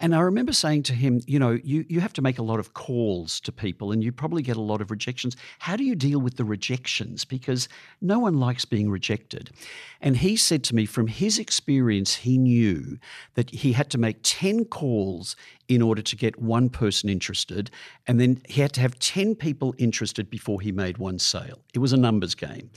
And 0.02 0.16
I 0.16 0.20
remember 0.20 0.52
saying 0.52 0.82
to 0.84 0.94
him, 0.94 1.20
you 1.28 1.38
know, 1.38 1.60
you, 1.62 1.86
you 1.88 2.00
have 2.00 2.12
to 2.14 2.22
make 2.22 2.40
a 2.40 2.42
lot 2.42 2.58
of 2.58 2.74
calls 2.74 3.38
to 3.38 3.52
people 3.52 3.92
and 3.92 4.02
you 4.02 4.10
probably 4.10 4.42
get 4.42 4.56
a 4.56 4.60
lot 4.60 4.80
of 4.80 4.90
rejections. 4.90 5.36
How 5.60 5.76
do 5.76 5.84
you 5.84 5.94
deal 5.94 6.18
with 6.18 6.36
the 6.36 6.44
rejections? 6.44 7.24
Because 7.24 7.68
no 8.00 8.18
one 8.18 8.40
likes 8.40 8.64
being 8.64 8.90
rejected. 8.90 9.50
And 10.00 10.16
he 10.16 10.36
said 10.36 10.64
to 10.64 10.74
me, 10.74 10.86
from 10.86 11.06
his 11.06 11.38
experience, 11.38 12.16
he 12.16 12.36
knew 12.36 12.98
that 13.34 13.50
he 13.50 13.74
had 13.74 13.90
to 13.90 13.98
make 13.98 14.18
10 14.24 14.64
calls 14.64 15.36
in 15.68 15.80
order 15.80 16.02
to 16.02 16.16
get 16.16 16.42
one 16.42 16.68
person 16.68 17.08
interested. 17.08 17.70
And 18.08 18.20
then 18.20 18.42
he 18.48 18.60
had 18.60 18.72
to 18.72 18.80
have 18.80 18.98
10 18.98 19.36
people 19.36 19.72
interested 19.78 20.28
before 20.28 20.60
he 20.60 20.72
made 20.72 20.98
one 20.98 21.20
sale. 21.20 21.60
It 21.74 21.78
was 21.78 21.92
a 21.92 21.96
numbers 21.96 22.34
game. 22.34 22.70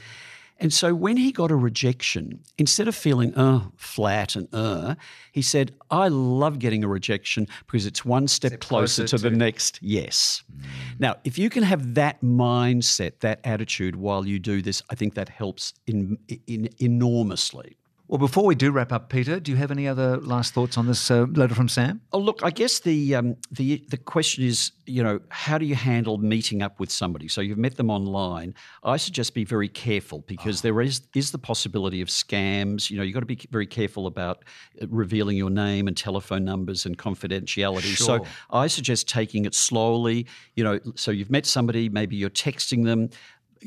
And 0.57 0.73
so 0.73 0.95
when 0.95 1.17
he 1.17 1.31
got 1.31 1.51
a 1.51 1.55
rejection, 1.55 2.39
instead 2.57 2.87
of 2.87 2.95
feeling 2.95 3.35
uh 3.35 3.61
flat 3.75 4.35
and 4.35 4.47
uh, 4.53 4.95
he 5.31 5.41
said, 5.41 5.73
I 5.91 6.07
love 6.07 6.59
getting 6.59 6.83
a 6.83 6.87
rejection 6.87 7.47
because 7.65 7.85
it's 7.85 8.05
one 8.05 8.27
step, 8.27 8.51
step 8.51 8.61
closer, 8.61 9.03
closer, 9.03 9.17
to, 9.17 9.23
to, 9.23 9.29
the 9.29 9.35
next 9.35 9.79
yes. 9.81 10.43
Mm. 10.51 10.65
Now, 10.99 11.15
if 11.23 11.37
you 11.37 11.49
can 11.49 11.63
have 11.63 11.95
that 11.95 12.21
mindset, 12.21 13.19
that 13.19 13.41
attitude 13.43 13.95
while 13.95 14.25
you 14.25 14.39
do 14.39 14.61
this, 14.61 14.81
I 14.89 14.95
think 14.95 15.15
that 15.15 15.29
helps 15.29 15.73
in, 15.87 16.17
in 16.47 16.69
enormously. 16.79 17.77
Well, 18.07 18.19
before 18.19 18.45
we 18.45 18.53
do 18.53 18.71
wrap 18.71 18.91
up, 18.91 19.09
Peter, 19.09 19.39
do 19.39 19.51
you 19.51 19.57
have 19.57 19.71
any 19.71 19.87
other 19.87 20.17
last 20.17 20.53
thoughts 20.53 20.77
on 20.77 20.85
this 20.85 21.09
uh, 21.09 21.25
letter 21.33 21.55
from 21.55 21.67
Sam? 21.67 22.01
Oh, 22.13 22.19
look, 22.19 22.41
I 22.43 22.51
guess 22.51 22.79
the 22.79 23.15
um, 23.15 23.35
the 23.51 23.83
the 23.89 23.97
question 23.97 24.43
is, 24.43 24.71
you 24.85 25.01
know, 25.01 25.19
how 25.29 25.57
do 25.57 25.65
you 25.65 25.73
handle 25.73 26.19
meeting 26.19 26.61
up 26.61 26.79
with 26.79 26.91
somebody? 26.91 27.27
So 27.27 27.41
you've 27.41 27.57
met 27.57 27.77
them 27.77 27.89
online. 27.89 28.53
I 28.83 28.97
suggest 28.97 29.33
be 29.33 29.43
very 29.43 29.67
careful 29.67 30.23
because 30.27 30.61
oh. 30.61 30.63
there 30.63 30.81
is 30.81 31.01
is 31.15 31.31
the 31.31 31.39
possibility 31.39 31.99
of 32.01 32.09
scams. 32.09 32.91
You 32.91 32.97
know, 32.97 33.03
you've 33.03 33.15
got 33.15 33.21
to 33.21 33.25
be 33.25 33.39
very 33.49 33.67
careful 33.67 34.05
about 34.05 34.43
uh, 34.79 34.85
revealing 34.87 35.35
your 35.35 35.49
name 35.49 35.87
and 35.87 35.97
telephone 35.97 36.45
numbers 36.45 36.85
and 36.85 36.95
confidentiality. 36.97 37.95
Sure. 37.95 38.19
So 38.19 38.25
I 38.51 38.67
suggest 38.67 39.09
taking 39.09 39.45
it 39.45 39.55
slowly. 39.55 40.27
You 40.53 40.63
know, 40.63 40.79
so 40.93 41.09
you've 41.09 41.31
met 41.31 41.47
somebody, 41.47 41.89
maybe 41.89 42.15
you're 42.15 42.29
texting 42.29 42.85
them 42.85 43.09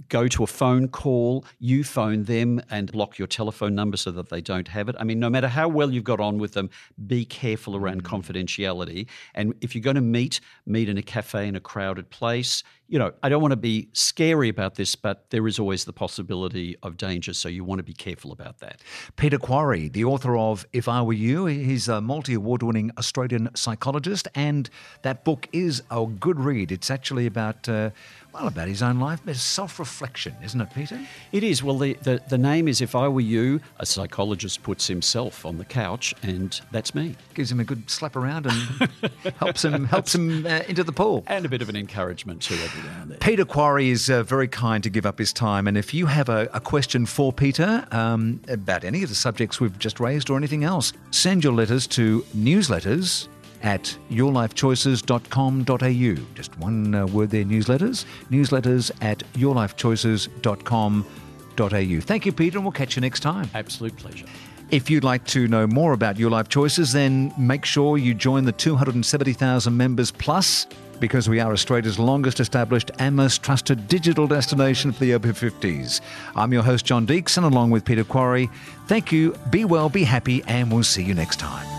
go 0.08 0.28
to 0.28 0.42
a 0.42 0.46
phone 0.46 0.88
call, 0.88 1.44
you 1.58 1.84
phone 1.84 2.24
them 2.24 2.60
and 2.70 2.90
block 2.92 3.18
your 3.18 3.28
telephone 3.28 3.74
number 3.74 3.96
so 3.96 4.10
that 4.12 4.28
they 4.28 4.40
don't 4.40 4.68
have 4.68 4.88
it. 4.88 4.96
I 4.98 5.04
mean, 5.04 5.18
no 5.18 5.30
matter 5.30 5.48
how 5.48 5.68
well 5.68 5.90
you've 5.90 6.04
got 6.04 6.20
on 6.20 6.38
with 6.38 6.52
them, 6.52 6.70
be 7.06 7.24
careful 7.24 7.76
around 7.76 8.04
mm. 8.04 8.06
confidentiality. 8.06 9.06
And 9.34 9.54
if 9.60 9.74
you're 9.74 9.82
going 9.82 9.96
to 9.96 10.02
meet, 10.02 10.40
meet 10.66 10.88
in 10.88 10.98
a 10.98 11.02
cafe 11.02 11.48
in 11.48 11.56
a 11.56 11.60
crowded 11.60 12.10
place. 12.10 12.62
You 12.88 12.98
know, 12.98 13.12
I 13.22 13.28
don't 13.28 13.42
want 13.42 13.52
to 13.52 13.56
be 13.56 13.88
scary 13.92 14.48
about 14.48 14.76
this, 14.76 14.96
but 14.96 15.28
there 15.28 15.46
is 15.46 15.58
always 15.58 15.84
the 15.84 15.92
possibility 15.92 16.76
of 16.82 16.96
danger. 16.96 17.34
So 17.34 17.48
you 17.48 17.62
want 17.62 17.80
to 17.80 17.82
be 17.82 17.92
careful 17.92 18.32
about 18.32 18.60
that. 18.60 18.80
Peter 19.16 19.38
Quarry, 19.38 19.88
the 19.88 20.04
author 20.04 20.38
of 20.38 20.66
If 20.72 20.88
I 20.88 21.02
Were 21.02 21.12
You, 21.12 21.46
he's 21.46 21.88
a 21.88 22.00
multi 22.00 22.34
award 22.34 22.62
winning 22.62 22.90
Australian 22.96 23.50
psychologist. 23.54 24.26
And 24.34 24.70
that 25.02 25.22
book 25.22 25.48
is 25.52 25.82
a 25.90 26.06
good 26.06 26.40
read. 26.40 26.72
It's 26.72 26.90
actually 26.90 27.26
about. 27.26 27.68
Uh, 27.68 27.90
well, 28.32 28.46
about 28.46 28.68
his 28.68 28.82
own 28.82 29.00
life, 29.00 29.20
but 29.24 29.32
it's 29.32 29.42
self 29.42 29.78
reflection, 29.78 30.34
isn't 30.44 30.60
it, 30.60 30.68
Peter? 30.74 31.00
It 31.32 31.42
is. 31.42 31.62
Well, 31.62 31.78
the, 31.78 31.94
the, 31.94 32.20
the, 32.28 32.38
name 32.38 32.68
is 32.68 32.80
If 32.80 32.94
I 32.94 33.08
Were 33.08 33.20
You, 33.20 33.60
a 33.78 33.86
psychologist 33.86 34.62
puts 34.62 34.86
himself 34.86 35.46
on 35.46 35.58
the 35.58 35.64
couch, 35.64 36.14
and 36.22 36.60
that's 36.70 36.94
me. 36.94 37.16
Gives 37.34 37.50
him 37.50 37.60
a 37.60 37.64
good 37.64 37.88
slap 37.90 38.16
around 38.16 38.46
and 38.46 38.90
helps 39.38 39.64
him 39.64 39.86
helps 39.86 40.14
him 40.14 40.46
uh, 40.46 40.60
into 40.68 40.84
the 40.84 40.92
pool. 40.92 41.24
And 41.26 41.46
a 41.46 41.48
bit 41.48 41.62
of 41.62 41.68
an 41.68 41.76
encouragement, 41.76 42.42
too, 42.42 42.56
every 42.78 42.90
now 42.90 43.02
and 43.02 43.10
then. 43.10 43.18
Peter 43.18 43.44
Quarry 43.44 43.90
is 43.90 44.08
uh, 44.08 44.22
very 44.22 44.48
kind 44.48 44.82
to 44.82 44.90
give 44.90 45.06
up 45.06 45.18
his 45.18 45.32
time. 45.32 45.66
And 45.66 45.76
if 45.76 45.92
you 45.92 46.06
have 46.06 46.28
a, 46.28 46.48
a 46.52 46.60
question 46.60 47.06
for 47.06 47.32
Peter 47.32 47.86
um, 47.90 48.40
about 48.48 48.84
any 48.84 49.02
of 49.02 49.08
the 49.08 49.14
subjects 49.14 49.60
we've 49.60 49.78
just 49.78 50.00
raised 50.00 50.30
or 50.30 50.36
anything 50.36 50.64
else, 50.64 50.92
send 51.10 51.44
your 51.44 51.52
letters 51.52 51.86
to 51.88 52.22
newsletters 52.36 53.28
at 53.62 53.96
yourlifechoices.com.au. 54.10 56.34
Just 56.34 56.58
one 56.58 56.94
uh, 56.94 57.06
word 57.06 57.30
there, 57.30 57.44
newsletters. 57.44 58.04
Newsletters 58.30 58.90
at 59.02 59.18
yourlifechoices.com.au. 59.34 62.00
Thank 62.00 62.26
you, 62.26 62.32
Peter, 62.32 62.58
and 62.58 62.64
we'll 62.64 62.72
catch 62.72 62.96
you 62.96 63.00
next 63.00 63.20
time. 63.20 63.48
Absolute 63.54 63.96
pleasure. 63.96 64.26
If 64.70 64.90
you'd 64.90 65.04
like 65.04 65.24
to 65.28 65.48
know 65.48 65.66
more 65.66 65.94
about 65.94 66.18
Your 66.18 66.30
Life 66.30 66.50
Choices, 66.50 66.92
then 66.92 67.32
make 67.38 67.64
sure 67.64 67.96
you 67.96 68.12
join 68.12 68.44
the 68.44 68.52
270,000 68.52 69.74
members 69.74 70.10
plus 70.10 70.66
because 71.00 71.28
we 71.28 71.40
are 71.40 71.52
Australia's 71.52 71.98
longest 71.98 72.40
established 72.40 72.90
and 72.98 73.14
most 73.14 73.42
trusted 73.42 73.88
digital 73.88 74.26
destination 74.26 74.92
for 74.92 75.00
the 75.00 75.14
over 75.14 75.32
50s. 75.32 76.00
I'm 76.34 76.52
your 76.52 76.62
host, 76.62 76.84
John 76.84 77.06
Deeks, 77.06 77.36
and 77.36 77.46
along 77.46 77.70
with 77.70 77.84
Peter 77.84 78.04
Quarry, 78.04 78.50
thank 78.86 79.12
you, 79.12 79.34
be 79.50 79.64
well, 79.64 79.88
be 79.88 80.04
happy, 80.04 80.42
and 80.46 80.72
we'll 80.72 80.82
see 80.82 81.02
you 81.02 81.14
next 81.14 81.38
time. 81.38 81.77